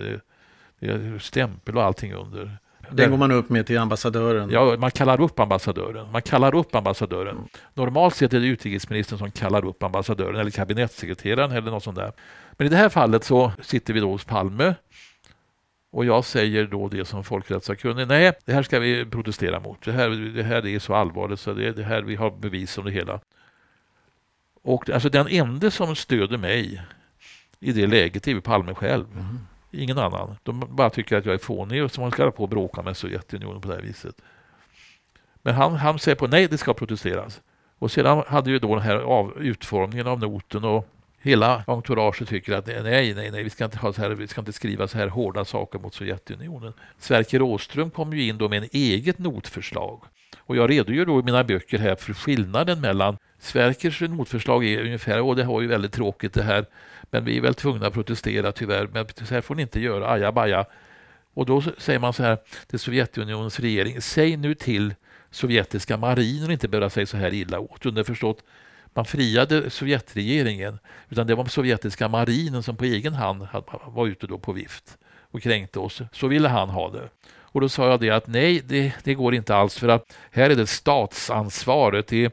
Stämpel 1.19 1.77
och 1.77 1.83
allting 1.83 2.13
under. 2.13 2.57
Den 2.91 3.09
går 3.09 3.17
man 3.17 3.31
upp 3.31 3.49
med 3.49 3.67
till 3.67 3.77
ambassadören? 3.77 4.49
Ja, 4.49 4.75
man 4.77 4.91
kallar 4.91 5.21
upp 5.21 5.39
ambassadören. 5.39 6.11
Man 6.11 6.21
kallar 6.21 6.55
upp 6.55 6.75
ambassadören. 6.75 7.35
Mm. 7.35 7.47
Normalt 7.73 8.15
sett 8.15 8.33
är 8.33 8.39
det 8.39 8.47
utrikesministern 8.47 9.19
som 9.19 9.31
kallar 9.31 9.65
upp 9.65 9.83
ambassadören 9.83 10.35
eller 10.35 10.51
kabinettssekreteraren 10.51 11.51
eller 11.51 11.71
något 11.71 11.83
sånt 11.83 11.97
där. 11.97 12.11
Men 12.51 12.67
i 12.67 12.69
det 12.69 12.75
här 12.75 12.89
fallet 12.89 13.23
så 13.23 13.51
sitter 13.61 13.93
vi 13.93 13.99
då 13.99 14.11
hos 14.11 14.23
Palme 14.23 14.75
och 15.91 16.05
jag 16.05 16.25
säger 16.25 16.65
då 16.65 16.87
det 16.87 17.05
som 17.05 17.23
folkrättssakkunnig. 17.23 18.07
Nej, 18.07 18.33
det 18.45 18.53
här 18.53 18.63
ska 18.63 18.79
vi 18.79 19.05
protestera 19.05 19.59
mot. 19.59 19.85
Det 19.85 19.91
här, 19.91 20.09
det 20.09 20.43
här 20.43 20.67
är 20.67 20.79
så 20.79 20.95
allvarligt 20.95 21.39
så 21.39 21.53
det 21.53 21.71
det 21.71 21.83
här 21.83 22.01
vi 22.01 22.15
har 22.15 22.31
bevis 22.31 22.77
om 22.77 22.85
det 22.85 22.91
hela. 22.91 23.19
Och 24.63 24.89
alltså 24.89 25.09
den 25.09 25.27
enda 25.27 25.71
som 25.71 25.95
stöder 25.95 26.37
mig 26.37 26.81
i 27.59 27.71
det 27.71 27.87
läget 27.87 28.27
är 28.27 28.39
Palme 28.39 28.73
själv. 28.73 29.05
Mm. 29.13 29.39
Ingen 29.71 29.97
annan. 29.97 30.35
De 30.43 30.63
bara 30.69 30.89
tycker 30.89 31.17
att 31.17 31.25
jag 31.25 31.33
är 31.33 31.39
fånig 31.39 31.83
och 31.83 31.91
så 31.91 32.01
man 32.01 32.11
ska 32.11 32.31
på 32.31 32.43
och 32.43 32.49
bråka 32.49 32.81
med 32.81 32.97
Sovjetunionen 32.97 33.61
på 33.61 33.67
det 33.67 33.75
här 33.75 33.81
viset. 33.81 34.15
Men 35.41 35.55
han, 35.55 35.75
han 35.75 35.99
säger 35.99 36.15
på 36.15 36.27
nej, 36.27 36.47
det 36.47 36.57
ska 36.57 36.73
protesteras. 36.73 37.41
Och 37.79 37.91
sedan 37.91 38.23
hade 38.27 38.51
ju 38.51 38.59
då 38.59 38.75
den 38.75 38.83
här 38.83 38.95
av, 38.95 39.37
utformningen 39.41 40.07
av 40.07 40.19
noten 40.19 40.63
och 40.63 40.87
hela 41.21 41.63
entouraget 41.67 42.27
tycker 42.29 42.53
att 42.53 42.67
nej, 42.67 43.13
nej, 43.13 43.31
nej, 43.31 43.43
vi 43.43 43.49
ska 43.49 43.65
inte 43.65 43.77
ha 43.77 43.93
så 43.93 44.01
här, 44.01 44.09
vi 44.09 44.27
ska 44.27 44.41
inte 44.41 44.53
skriva 44.53 44.87
så 44.87 44.97
här 44.97 45.07
hårda 45.07 45.45
saker 45.45 45.79
mot 45.79 45.93
Sovjetunionen. 45.93 46.73
Sverker 46.99 47.41
Åström 47.41 47.91
kom 47.91 48.13
ju 48.13 48.27
in 48.27 48.37
då 48.37 48.49
med 48.49 48.63
en 48.63 48.69
eget 48.71 49.19
notförslag. 49.19 50.03
Och 50.39 50.55
jag 50.55 50.69
redogör 50.69 51.05
då 51.05 51.19
i 51.19 51.23
mina 51.23 51.43
böcker 51.43 51.77
här 51.77 51.95
för 51.95 52.13
skillnaden 52.13 52.81
mellan 52.81 53.17
Sverkers 53.39 54.01
notförslag 54.01 54.65
är 54.65 54.81
ungefär, 54.81 55.21
och 55.21 55.35
det 55.35 55.43
var 55.43 55.61
ju 55.61 55.67
väldigt 55.67 55.93
tråkigt 55.93 56.33
det 56.33 56.43
här, 56.43 56.65
men 57.11 57.25
vi 57.25 57.37
är 57.37 57.41
väl 57.41 57.53
tvungna 57.53 57.87
att 57.87 57.93
protestera 57.93 58.51
tyvärr, 58.51 58.89
men 58.93 59.05
så 59.25 59.33
här 59.33 59.41
får 59.41 59.55
ni 59.55 59.61
inte 59.61 59.79
göra, 59.79 60.11
ajabaja. 60.11 60.65
Och 61.33 61.45
då 61.45 61.61
säger 61.61 61.99
man 61.99 62.13
så 62.13 62.23
här 62.23 62.37
till 62.67 62.79
Sovjetunionens 62.79 63.59
regering, 63.59 64.01
säg 64.01 64.37
nu 64.37 64.55
till 64.55 64.93
sovjetiska 65.31 65.97
marinen 65.97 66.51
inte 66.51 66.67
bära 66.67 66.89
sig 66.89 67.05
så 67.05 67.17
här 67.17 67.33
illa 67.33 67.59
åt. 67.59 67.85
Underförstått, 67.85 68.43
man 68.93 69.05
friade 69.05 69.69
Sovjetregeringen, 69.69 70.79
utan 71.09 71.27
det 71.27 71.35
var 71.35 71.45
sovjetiska 71.45 72.07
marinen 72.07 72.63
som 72.63 72.77
på 72.77 72.85
egen 72.85 73.13
hand 73.13 73.47
var 73.85 74.07
ute 74.07 74.27
då 74.27 74.37
på 74.37 74.51
vift 74.51 74.97
och 75.31 75.41
kränkte 75.41 75.79
oss. 75.79 76.01
Så 76.11 76.27
ville 76.27 76.49
han 76.49 76.69
ha 76.69 76.89
det. 76.89 77.09
Och 77.23 77.61
då 77.61 77.69
sa 77.69 77.89
jag 77.89 77.99
det 77.99 78.09
att 78.09 78.27
nej, 78.27 78.61
det, 78.65 78.93
det 79.03 79.13
går 79.13 79.35
inte 79.35 79.55
alls 79.55 79.77
för 79.77 79.87
att 79.87 80.17
här 80.31 80.49
är 80.49 80.55
det 80.55 80.67
statsansvaret. 80.67 82.07
Det 82.07 82.25
är 82.25 82.31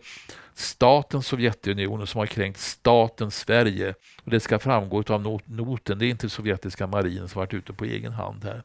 staten 0.59 1.23
Sovjetunionen 1.23 2.07
som 2.07 2.19
har 2.19 2.27
kränkt 2.27 2.59
staten 2.59 3.31
Sverige. 3.31 3.95
Och 4.25 4.31
Det 4.31 4.41
ska 4.41 4.59
framgå 4.59 5.03
av 5.09 5.23
not 5.23 5.49
noten. 5.49 5.99
Det 5.99 6.07
är 6.07 6.11
inte 6.11 6.29
sovjetiska 6.29 6.87
marinen 6.87 7.29
som 7.29 7.39
varit 7.39 7.55
ute 7.55 7.73
på 7.73 7.85
egen 7.85 8.13
hand 8.13 8.45
här. 8.45 8.63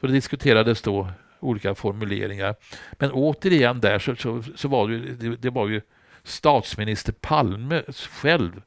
Så 0.00 0.06
det 0.06 0.12
diskuterades 0.12 0.82
då 0.82 1.08
olika 1.40 1.74
formuleringar. 1.74 2.54
Men 2.92 3.10
återigen 3.12 3.80
där 3.80 3.98
så, 3.98 4.16
så, 4.16 4.42
så 4.56 4.68
var 4.68 4.88
det, 4.88 4.98
det, 4.98 5.36
det 5.36 5.50
var 5.50 5.68
ju 5.68 5.80
statsminister 6.24 7.12
Palme 7.12 7.82
själv 8.10 8.62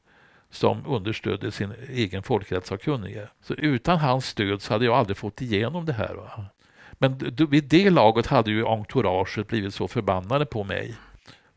som 0.50 0.86
understödde 0.86 1.52
sin 1.52 1.72
egen 1.88 2.22
folkrättssakkunnige. 2.22 3.28
Så 3.42 3.54
utan 3.54 3.98
hans 3.98 4.26
stöd 4.26 4.62
så 4.62 4.72
hade 4.72 4.84
jag 4.84 4.94
aldrig 4.94 5.16
fått 5.16 5.42
igenom 5.42 5.86
det 5.86 5.92
här. 5.92 6.14
Va? 6.14 6.44
Men 6.92 7.18
vid 7.50 7.64
det 7.64 7.90
laget 7.90 8.26
hade 8.26 8.50
ju 8.50 8.66
entouraget 8.66 9.48
blivit 9.48 9.74
så 9.74 9.88
förbannade 9.88 10.46
på 10.46 10.64
mig. 10.64 10.96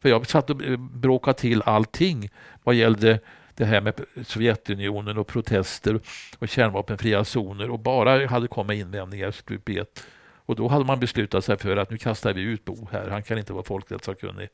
För 0.01 0.09
jag 0.09 0.27
satt 0.27 0.49
och 0.49 0.57
bråkade 0.79 1.39
till 1.39 1.62
allting 1.62 2.29
vad 2.63 2.75
gällde 2.75 3.19
det 3.55 3.65
här 3.65 3.81
med 3.81 3.93
Sovjetunionen 4.23 5.17
och 5.17 5.27
protester 5.27 5.99
och 6.39 6.49
kärnvapenfria 6.49 7.23
zoner 7.23 7.69
och 7.69 7.79
bara 7.79 8.27
hade 8.27 8.47
kommit 8.47 8.79
invändningar 8.79 9.31
stup 9.31 9.69
ett. 9.69 10.03
Och 10.45 10.55
då 10.55 10.67
hade 10.67 10.85
man 10.85 10.99
beslutat 10.99 11.45
sig 11.45 11.57
för 11.57 11.77
att 11.77 11.89
nu 11.89 11.97
kastar 11.97 12.33
vi 12.33 12.41
ut 12.41 12.65
Bo 12.65 12.88
här, 12.91 13.07
han 13.07 13.23
kan 13.23 13.38
inte 13.38 13.53
vara 13.53 13.63
folkrättssakkunnig. 13.63 14.49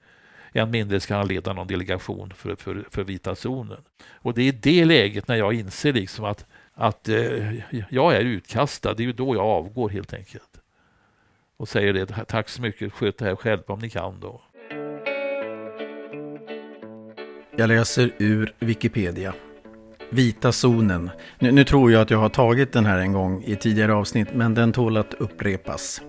Än 0.54 0.72
mindre 0.72 1.00
ska 1.00 1.16
han 1.16 1.28
leda 1.28 1.54
någon 1.54 1.68
delegation 1.68 2.34
för, 2.36 2.56
för, 2.56 2.86
för 2.90 3.04
vita 3.04 3.36
zonen. 3.36 3.82
Och 4.12 4.34
det 4.34 4.42
är 4.42 4.48
i 4.48 4.52
det 4.52 4.86
läget 4.86 5.28
när 5.28 5.36
jag 5.36 5.54
inser 5.54 5.94
liksom 5.94 6.26
att, 6.26 6.46
att 6.74 7.10
eh, 7.10 7.54
jag 7.90 8.16
är 8.16 8.22
utkastad, 8.22 8.94
det 8.94 9.04
är 9.04 9.06
ju 9.06 9.14
då 9.14 9.36
jag 9.36 9.46
avgår 9.46 9.90
helt 9.90 10.14
enkelt. 10.14 10.62
Och 11.58 11.70
säger 11.70 11.94
det, 11.94 12.06
tack 12.06 12.50
så 12.50 12.62
mycket, 12.62 12.94
sköt 12.94 13.18
det 13.18 13.26
här 13.26 13.36
själva 13.36 13.74
om 13.74 13.80
ni 13.80 13.90
kan 13.90 14.20
då. 14.20 14.42
Jag 17.58 17.68
läser 17.68 18.12
ur 18.18 18.54
Wikipedia. 18.60 19.34
Vita 20.10 20.52
zonen. 20.52 21.10
Nu, 21.40 21.52
nu, 21.52 21.64
tror 21.64 21.92
jag 21.92 22.02
att 22.02 22.10
jag 22.10 22.18
har 22.18 22.30
tagit 22.30 22.74
den 22.74 22.86
här 22.86 23.00
en 23.00 23.14
gång 23.14 23.44
i 23.44 23.56
tidigare 23.56 23.94
avsnitt, 23.94 24.28
men 24.34 24.54
den 24.54 24.74
tål 24.74 24.98
att 24.98 25.14
upprepas. 25.14 26.02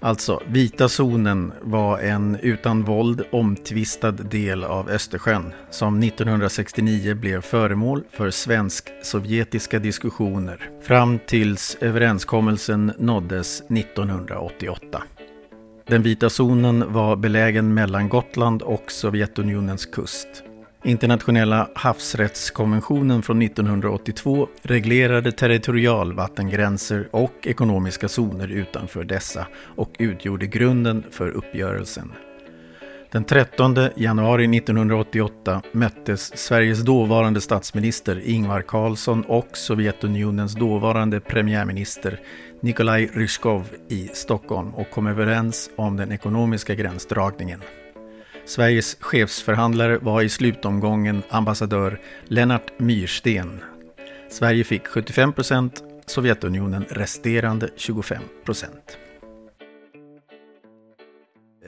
Alltså, 0.00 0.42
vita 0.46 0.88
zonen 0.88 1.52
var 1.62 1.98
en 1.98 2.36
utan 2.42 2.82
våld 2.82 3.22
omtvistad 3.32 4.10
del 4.10 4.64
av 4.64 4.90
Östersjön 4.90 5.52
som 5.70 6.02
1969 6.02 7.14
blev 7.14 7.40
föremål 7.40 8.02
för 8.10 8.30
svensk-sovjetiska 8.30 9.78
diskussioner 9.78 10.70
fram 10.82 11.18
tills 11.26 11.76
överenskommelsen 11.80 12.92
nåddes 12.98 13.60
1988. 13.60 15.02
Den 15.86 16.02
vita 16.02 16.30
zonen 16.30 16.92
var 16.92 17.16
belägen 17.16 17.74
mellan 17.74 18.08
Gotland 18.08 18.62
och 18.62 18.92
Sovjetunionens 18.92 19.86
kust. 19.86 20.45
Internationella 20.86 21.68
havsrättskonventionen 21.74 23.22
från 23.22 23.42
1982 23.42 24.48
reglerade 24.62 25.32
territorialvattengränser 25.32 27.08
och 27.10 27.32
ekonomiska 27.42 28.08
zoner 28.08 28.48
utanför 28.48 29.04
dessa 29.04 29.46
och 29.76 29.90
utgjorde 29.98 30.46
grunden 30.46 31.04
för 31.10 31.30
uppgörelsen. 31.30 32.12
Den 33.12 33.24
13 33.24 33.76
januari 33.96 34.56
1988 34.56 35.62
möttes 35.72 36.38
Sveriges 36.38 36.80
dåvarande 36.80 37.40
statsminister 37.40 38.22
Ingvar 38.24 38.62
Carlsson 38.62 39.22
och 39.22 39.56
Sovjetunionens 39.56 40.54
dåvarande 40.54 41.20
premiärminister 41.20 42.20
Nikolaj 42.60 43.10
Ryzjkov 43.14 43.68
i 43.88 44.08
Stockholm 44.12 44.74
och 44.74 44.90
kom 44.90 45.06
överens 45.06 45.70
om 45.76 45.96
den 45.96 46.12
ekonomiska 46.12 46.74
gränsdragningen. 46.74 47.60
Sveriges 48.46 48.96
chefsförhandlare 49.00 49.98
var 49.98 50.22
i 50.22 50.28
slutomgången 50.28 51.22
ambassadör 51.28 52.00
Lennart 52.24 52.78
Myrsten. 52.78 53.60
Sverige 54.30 54.64
fick 54.64 54.86
75 54.86 55.32
procent, 55.32 55.82
Sovjetunionen 56.06 56.84
resterande 56.88 57.68
25 57.76 58.22
procent. 58.44 58.98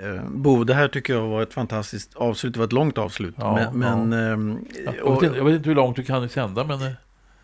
Eh, 0.02 0.24
Bo, 0.30 0.64
det 0.64 0.74
här 0.74 0.88
tycker 0.88 1.12
jag 1.12 1.26
var 1.26 1.42
ett 1.42 1.54
fantastiskt 1.54 2.14
avslut. 2.14 2.52
Det 2.52 2.58
var 2.58 2.66
ett 2.66 2.72
långt 2.72 2.98
avslut. 2.98 3.34
Ja, 3.38 3.70
men, 3.74 4.12
ja. 4.12 4.18
Ehm, 4.18 4.58
jag, 4.84 5.14
vet 5.14 5.22
inte, 5.22 5.38
jag, 5.38 5.44
vet 5.44 5.54
inte, 5.54 5.68
hur 5.68 5.76
långt 5.76 5.96
du 5.96 6.04
kan 6.04 6.28
sända, 6.28 6.64
men... 6.64 6.82
Eh. 6.82 6.92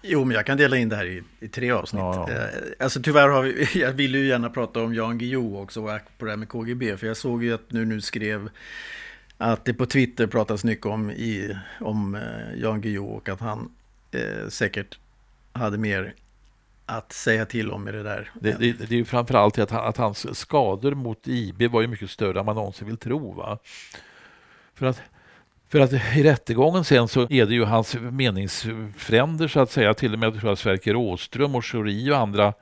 Jo, 0.03 0.25
men 0.25 0.35
jag 0.35 0.47
kan 0.47 0.57
dela 0.57 0.77
in 0.77 0.89
det 0.89 0.97
här 0.97 1.07
i, 1.07 1.23
i 1.41 1.49
tre 1.49 1.71
avsnitt. 1.71 2.01
Ja. 2.01 2.29
Eh, 2.31 2.85
alltså 2.85 3.03
tyvärr 3.03 3.29
har 3.29 3.43
vi, 3.43 3.69
jag 3.81 3.93
ville 3.93 4.19
ju 4.19 4.27
gärna 4.27 4.51
prata 4.51 4.83
om 4.83 4.95
Jan 4.95 5.19
Guillou 5.19 5.57
också 5.57 5.81
och 5.81 6.01
på 6.19 6.25
det 6.25 6.31
här 6.31 6.37
med 6.37 6.49
KGB. 6.49 6.97
För 6.97 7.07
jag 7.07 7.17
såg 7.17 7.45
ju 7.45 7.55
att 7.55 7.73
nu, 7.73 7.85
nu 7.85 8.01
skrev 8.01 8.49
att 9.39 9.65
det 9.65 9.75
på 9.75 9.87
Twitter 9.87 10.27
pratas 10.27 10.65
mycket 10.65 10.87
om, 10.87 11.11
i, 11.11 11.57
om 11.81 12.15
eh, 12.15 12.61
Jan 12.61 12.81
Guillou 12.81 13.07
och 13.07 13.29
att 13.29 13.41
han 13.41 13.73
eh, 14.13 14.49
säkert 14.49 14.99
hade 15.53 15.79
mer 15.79 16.15
att 16.87 17.13
säga 17.13 17.47
till 17.47 17.71
om 17.71 17.89
i 17.89 17.93
det 17.93 18.03
där. 18.03 18.31
Det, 18.35 18.53
det, 18.59 18.73
det 18.73 18.95
är 18.95 18.99
ju 18.99 19.05
framförallt 19.05 19.59
att, 19.59 19.73
att 19.73 19.97
hans 19.97 20.39
skador 20.39 20.95
mot 20.95 21.29
IB 21.29 21.63
var 21.63 21.81
ju 21.81 21.87
mycket 21.87 22.11
större 22.11 22.41
än 22.41 22.47
man 22.47 22.57
någonsin 22.57 22.87
vill 22.87 22.97
tro. 22.97 23.33
Va? 23.33 23.59
För 24.75 24.87
att 24.87 25.03
för 25.69 25.81
att 25.81 25.93
i 25.93 26.23
rättegången 26.23 26.85
sen 26.85 27.09
så 27.09 27.23
är 27.31 27.47
det 27.47 27.55
ju 27.55 27.65
hans 27.65 27.97
meningsfränder 28.01 29.49
så 29.49 29.61
att 29.61 29.71
säga, 29.71 29.95
till 29.95 30.13
och 30.13 30.19
med 30.19 30.33
tror 30.33 30.51
jag 30.51 30.59
Sverker 30.59 30.97
Åström 30.97 31.55
och 31.55 31.65
Schori 31.65 32.11
och 32.11 32.17
andra 32.17 32.53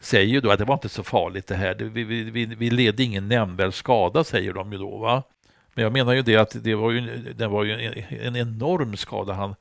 säger 0.00 0.26
ju 0.26 0.40
då 0.40 0.50
att 0.50 0.58
det 0.58 0.64
var 0.64 0.74
inte 0.74 0.88
så 0.88 1.02
farligt 1.02 1.46
det 1.46 1.54
här. 1.54 1.74
Vi, 1.74 2.04
vi, 2.04 2.46
vi, 2.46 2.70
led 2.70 3.00
ingen 3.00 3.28
nämnvärd 3.28 3.74
skada 3.74 4.24
säger 4.24 4.52
de 4.52 4.72
ju 4.72 4.78
då. 4.78 4.98
Va? 4.98 5.22
Men 5.78 5.82
jag 5.82 5.92
menar 5.92 6.12
ju 6.12 6.22
det 6.22 6.36
att 6.36 6.64
det 6.64 6.74
var 6.74 6.90
ju, 6.90 7.00
det 7.36 7.46
var 7.48 7.64
ju 7.64 7.72
en, 7.72 8.04
en 8.20 8.36
enorm 8.36 8.96
skada 8.96 9.32
han 9.32 9.54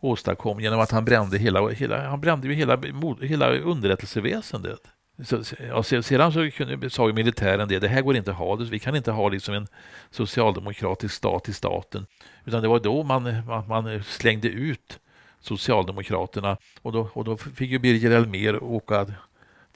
åstadkom 0.00 0.60
genom 0.60 0.80
att 0.80 0.90
han 0.90 1.04
brände 1.04 1.38
hela, 1.38 1.68
hela, 1.68 2.08
han 2.08 2.20
brände 2.20 2.48
ju 2.48 2.54
hela, 2.54 2.78
hela 3.20 3.50
underrättelseväsendet. 3.50 4.78
Så, 5.24 5.42
ja, 5.68 5.82
sedan 5.82 6.32
så 6.32 6.50
kunde, 6.50 6.90
sa 6.90 7.06
ju 7.06 7.12
militären 7.12 7.68
det, 7.68 7.78
det 7.78 7.88
här 7.88 8.02
går 8.02 8.16
inte 8.16 8.30
att 8.30 8.36
ha, 8.36 8.54
vi 8.54 8.78
kan 8.78 8.96
inte 8.96 9.10
ha 9.10 9.28
liksom 9.28 9.54
en 9.54 9.66
socialdemokratisk 10.10 11.14
stat 11.14 11.48
i 11.48 11.52
staten. 11.52 12.06
Utan 12.44 12.62
det 12.62 12.68
var 12.68 12.80
då 12.80 13.02
man, 13.02 13.46
man, 13.46 13.68
man 13.68 14.02
slängde 14.02 14.48
ut 14.48 14.98
Socialdemokraterna 15.40 16.56
och 16.82 16.92
då, 16.92 17.10
och 17.12 17.24
då 17.24 17.36
fick 17.36 17.70
ju 17.70 17.78
Birger 17.78 18.10
Elmér 18.10 18.62
åka 18.62 19.04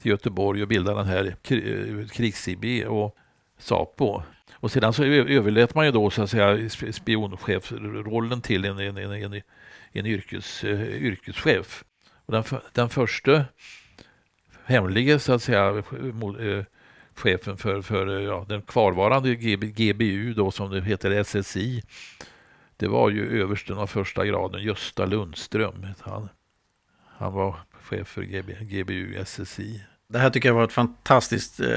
till 0.01 0.11
Göteborg 0.11 0.61
och 0.61 0.67
bilda 0.67 0.93
den 0.93 1.05
här 1.05 1.35
krigs-IB 2.11 2.83
eh, 2.83 2.87
och 2.87 3.15
SAPO. 3.57 4.21
Och 4.53 4.71
sedan 4.71 4.93
så 4.93 5.03
överlät 5.03 5.75
man 5.75 5.85
ju 5.85 5.91
då 5.91 6.09
så 6.09 6.21
att 6.21 6.29
säga 6.29 6.69
spionchefsrollen 6.69 8.41
till 8.41 8.65
en, 8.65 8.79
en, 8.79 8.97
en, 8.97 9.11
en, 9.11 9.41
en 9.91 10.05
yrkes, 10.05 10.63
uh, 10.63 11.03
yrkeschef. 11.03 11.83
Och 12.25 12.33
den, 12.33 12.43
den 12.73 12.89
första 12.89 13.45
hemlige 14.65 15.19
så 15.19 15.33
att 15.33 15.43
säga 15.43 15.71
uh, 15.71 16.63
chefen 17.15 17.57
för, 17.57 17.81
för 17.81 18.19
eh, 18.19 18.23
ja, 18.23 18.45
den 18.49 18.61
kvarvarande 18.61 19.35
GB, 19.35 19.67
GBU 19.67 20.33
då 20.33 20.51
som 20.51 20.71
det 20.71 20.81
heter 20.81 21.23
SSI. 21.23 21.83
Det 22.77 22.87
var 22.87 23.09
ju 23.09 23.41
översten 23.41 23.77
av 23.77 23.87
första 23.87 24.25
graden 24.25 24.63
Gösta 24.63 25.05
Lundström. 25.05 25.87
Han, 25.99 26.29
han 27.05 27.33
var 27.33 27.55
chef 27.71 28.07
för 28.07 28.21
GB, 28.23 28.53
GBU 28.61 29.25
SSI. 29.25 29.81
Det 30.11 30.19
här 30.19 30.29
tycker 30.29 30.49
jag 30.49 30.53
var 30.53 30.63
ett 30.63 30.73
fantastiskt, 30.73 31.59
eh, 31.59 31.67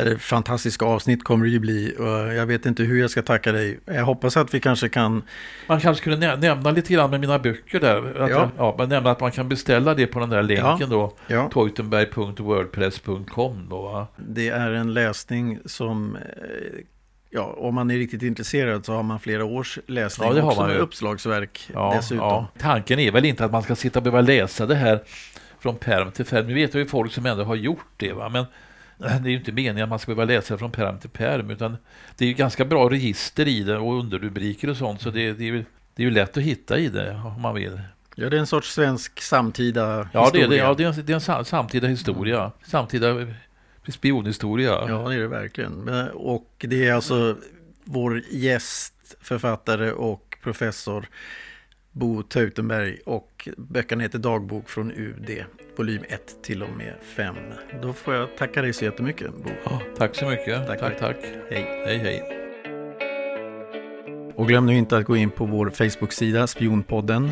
eller 0.00 0.18
fantastiskt 0.18 0.82
avsnitt 0.82 1.24
kommer 1.24 1.46
det 1.46 1.50
ju 1.50 1.58
bli. 1.58 1.94
Jag 2.36 2.46
vet 2.46 2.66
inte 2.66 2.82
hur 2.82 3.00
jag 3.00 3.10
ska 3.10 3.22
tacka 3.22 3.52
dig. 3.52 3.80
Jag 3.84 4.04
hoppas 4.04 4.36
att 4.36 4.54
vi 4.54 4.60
kanske 4.60 4.88
kan... 4.88 5.22
Man 5.66 5.80
kanske 5.80 6.00
skulle 6.00 6.16
nä 6.16 6.36
nämna 6.36 6.70
lite 6.70 6.92
grann 6.92 7.10
med 7.10 7.20
mina 7.20 7.38
böcker 7.38 7.80
där. 7.80 8.22
Att, 8.22 8.30
ja. 8.30 8.50
ja, 8.56 8.74
men 8.78 8.88
nämna 8.88 9.10
att 9.10 9.20
man 9.20 9.30
kan 9.30 9.48
beställa 9.48 9.94
det 9.94 10.06
på 10.06 10.20
den 10.20 10.30
där 10.30 10.42
länken 10.42 10.76
ja. 10.80 10.86
då. 10.86 11.14
Ja. 11.26 11.50
Teutenberg.wordpress.com 11.52 13.66
då. 13.70 14.06
Det 14.16 14.48
är 14.48 14.70
en 14.70 14.94
läsning 14.94 15.58
som... 15.64 16.16
Eh, 16.16 16.22
ja, 17.30 17.54
om 17.58 17.74
man 17.74 17.90
är 17.90 17.94
riktigt 17.94 18.22
intresserad 18.22 18.84
så 18.84 18.92
har 18.92 19.02
man 19.02 19.20
flera 19.20 19.44
års 19.44 19.78
läsning. 19.86 20.28
Ja, 20.28 20.34
det 20.34 20.40
har 20.40 20.56
man 20.56 20.70
ju. 20.70 20.76
uppslagsverk 20.76 21.70
ja, 21.74 21.92
dessutom. 21.96 22.26
Ja. 22.26 22.48
Tanken 22.58 22.98
är 22.98 23.10
väl 23.10 23.24
inte 23.24 23.44
att 23.44 23.52
man 23.52 23.62
ska 23.62 23.76
sitta 23.76 23.98
och 23.98 24.02
behöva 24.02 24.20
läsa 24.20 24.66
det 24.66 24.74
här 24.74 25.00
från 25.62 25.76
perm 25.76 26.10
till 26.10 26.24
perm. 26.24 26.46
Nu 26.46 26.54
vet 26.54 26.74
jag 26.74 26.80
ju 26.80 26.88
folk 26.88 27.12
som 27.12 27.26
ändå 27.26 27.44
har 27.44 27.54
gjort 27.54 27.92
det, 27.96 28.12
va? 28.12 28.28
men 28.28 28.44
det 28.98 29.28
är 29.28 29.30
ju 29.30 29.36
inte 29.36 29.52
meningen 29.52 29.82
att 29.82 29.88
man 29.88 29.98
ska 29.98 30.14
behöva 30.14 30.32
läsa 30.32 30.58
från 30.58 30.70
perm 30.70 30.98
till 30.98 31.10
perm, 31.10 31.50
utan 31.50 31.76
det 32.16 32.24
är 32.24 32.28
ju 32.28 32.34
ganska 32.34 32.64
bra 32.64 32.90
register 32.90 33.48
i 33.48 33.62
det 33.62 33.78
och 33.78 33.98
underrubriker 33.98 34.70
och 34.70 34.76
sånt, 34.76 35.00
så 35.00 35.10
det, 35.10 35.32
det 35.32 35.44
är 35.44 35.52
ju 35.52 35.64
det 35.94 36.02
är 36.02 36.04
ju 36.04 36.10
lätt 36.10 36.36
att 36.36 36.42
hitta 36.42 36.78
i 36.78 36.88
det 36.88 37.20
om 37.24 37.40
man 37.40 37.54
vill. 37.54 37.80
Ja, 38.14 38.30
det 38.30 38.36
är 38.36 38.40
en 38.40 38.46
sorts 38.46 38.72
svensk 38.72 39.20
samtida 39.20 40.08
ja, 40.12 40.24
historia. 40.24 40.48
Det 40.48 40.54
är, 40.54 40.58
det, 40.58 40.64
ja, 40.64 40.74
det 40.74 40.84
är 40.84 40.88
en, 40.88 41.06
det 41.06 41.12
är 41.12 41.38
en 41.38 41.44
samtida 41.44 41.88
historia. 41.88 42.38
Mm. 42.38 42.50
Samtida 42.64 43.26
spionhistoria. 43.88 44.84
Ja, 44.88 45.08
det 45.08 45.14
är 45.14 45.18
det 45.18 45.28
verkligen. 45.28 45.88
Och 46.08 46.48
det 46.58 46.88
är 46.88 46.94
alltså 46.94 47.36
vår 47.84 48.22
gäst, 48.30 48.94
författare 49.20 49.92
och 49.92 50.36
professor 50.42 51.06
Bo 51.92 52.22
Teutenberg 52.22 52.98
och 53.06 53.48
böckerna 53.56 54.02
heter 54.02 54.18
Dagbok 54.18 54.68
från 54.68 54.92
UD, 54.92 55.44
volym 55.76 56.02
1 56.08 56.42
till 56.42 56.62
och 56.62 56.76
med 56.76 56.94
5. 57.02 57.36
Då 57.82 57.92
får 57.92 58.14
jag 58.14 58.36
tacka 58.36 58.62
dig 58.62 58.72
så 58.72 58.84
jättemycket 58.84 59.30
Bo. 59.32 59.50
Ja, 59.64 59.80
tack 59.98 60.14
så 60.14 60.26
mycket. 60.26 60.66
Tack, 60.66 60.80
tack. 60.80 60.98
tack. 60.98 61.16
Hej. 61.50 61.66
Hej, 61.86 61.98
hej. 61.98 62.38
Och 64.34 64.48
glöm 64.48 64.66
nu 64.66 64.74
inte 64.74 64.96
att 64.96 65.04
gå 65.04 65.16
in 65.16 65.30
på 65.30 65.44
vår 65.44 65.70
Facebook-sida 65.70 66.46
Spionpodden 66.46 67.30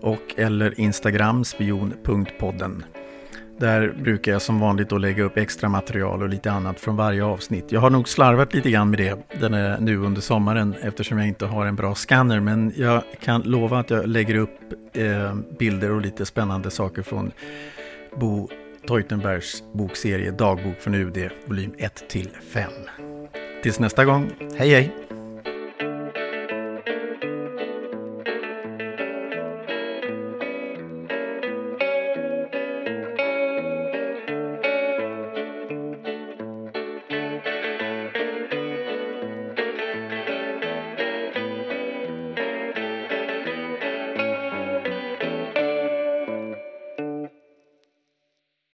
och 0.00 0.34
eller 0.36 0.80
Instagram 0.80 1.44
spion.podden. 1.44 2.84
Där 3.60 3.92
brukar 4.02 4.32
jag 4.32 4.42
som 4.42 4.60
vanligt 4.60 4.88
då 4.88 4.98
lägga 4.98 5.22
upp 5.22 5.36
extra 5.36 5.68
material 5.68 6.22
och 6.22 6.28
lite 6.28 6.52
annat 6.52 6.80
från 6.80 6.96
varje 6.96 7.24
avsnitt. 7.24 7.72
Jag 7.72 7.80
har 7.80 7.90
nog 7.90 8.08
slarvat 8.08 8.54
lite 8.54 8.70
grann 8.70 8.90
med 8.90 8.98
det 8.98 9.38
den 9.40 9.54
är 9.54 9.80
nu 9.80 9.96
under 9.96 10.20
sommaren 10.20 10.74
eftersom 10.82 11.18
jag 11.18 11.28
inte 11.28 11.46
har 11.46 11.66
en 11.66 11.76
bra 11.76 11.94
scanner. 11.94 12.40
Men 12.40 12.72
jag 12.76 13.02
kan 13.20 13.42
lova 13.42 13.78
att 13.78 13.90
jag 13.90 14.06
lägger 14.06 14.34
upp 14.34 14.58
eh, 14.92 15.34
bilder 15.58 15.90
och 15.90 16.00
lite 16.00 16.26
spännande 16.26 16.70
saker 16.70 17.02
från 17.02 17.30
Bo 18.16 18.48
Teutenbergs 18.88 19.62
bokserie 19.72 20.30
Dagbok 20.30 20.80
från 20.80 20.94
UD, 20.94 21.30
volym 21.46 21.74
1 21.78 22.08
till 22.08 22.28
5. 22.52 22.70
Tills 23.62 23.80
nästa 23.80 24.04
gång, 24.04 24.30
hej 24.58 24.70
hej! 24.70 25.19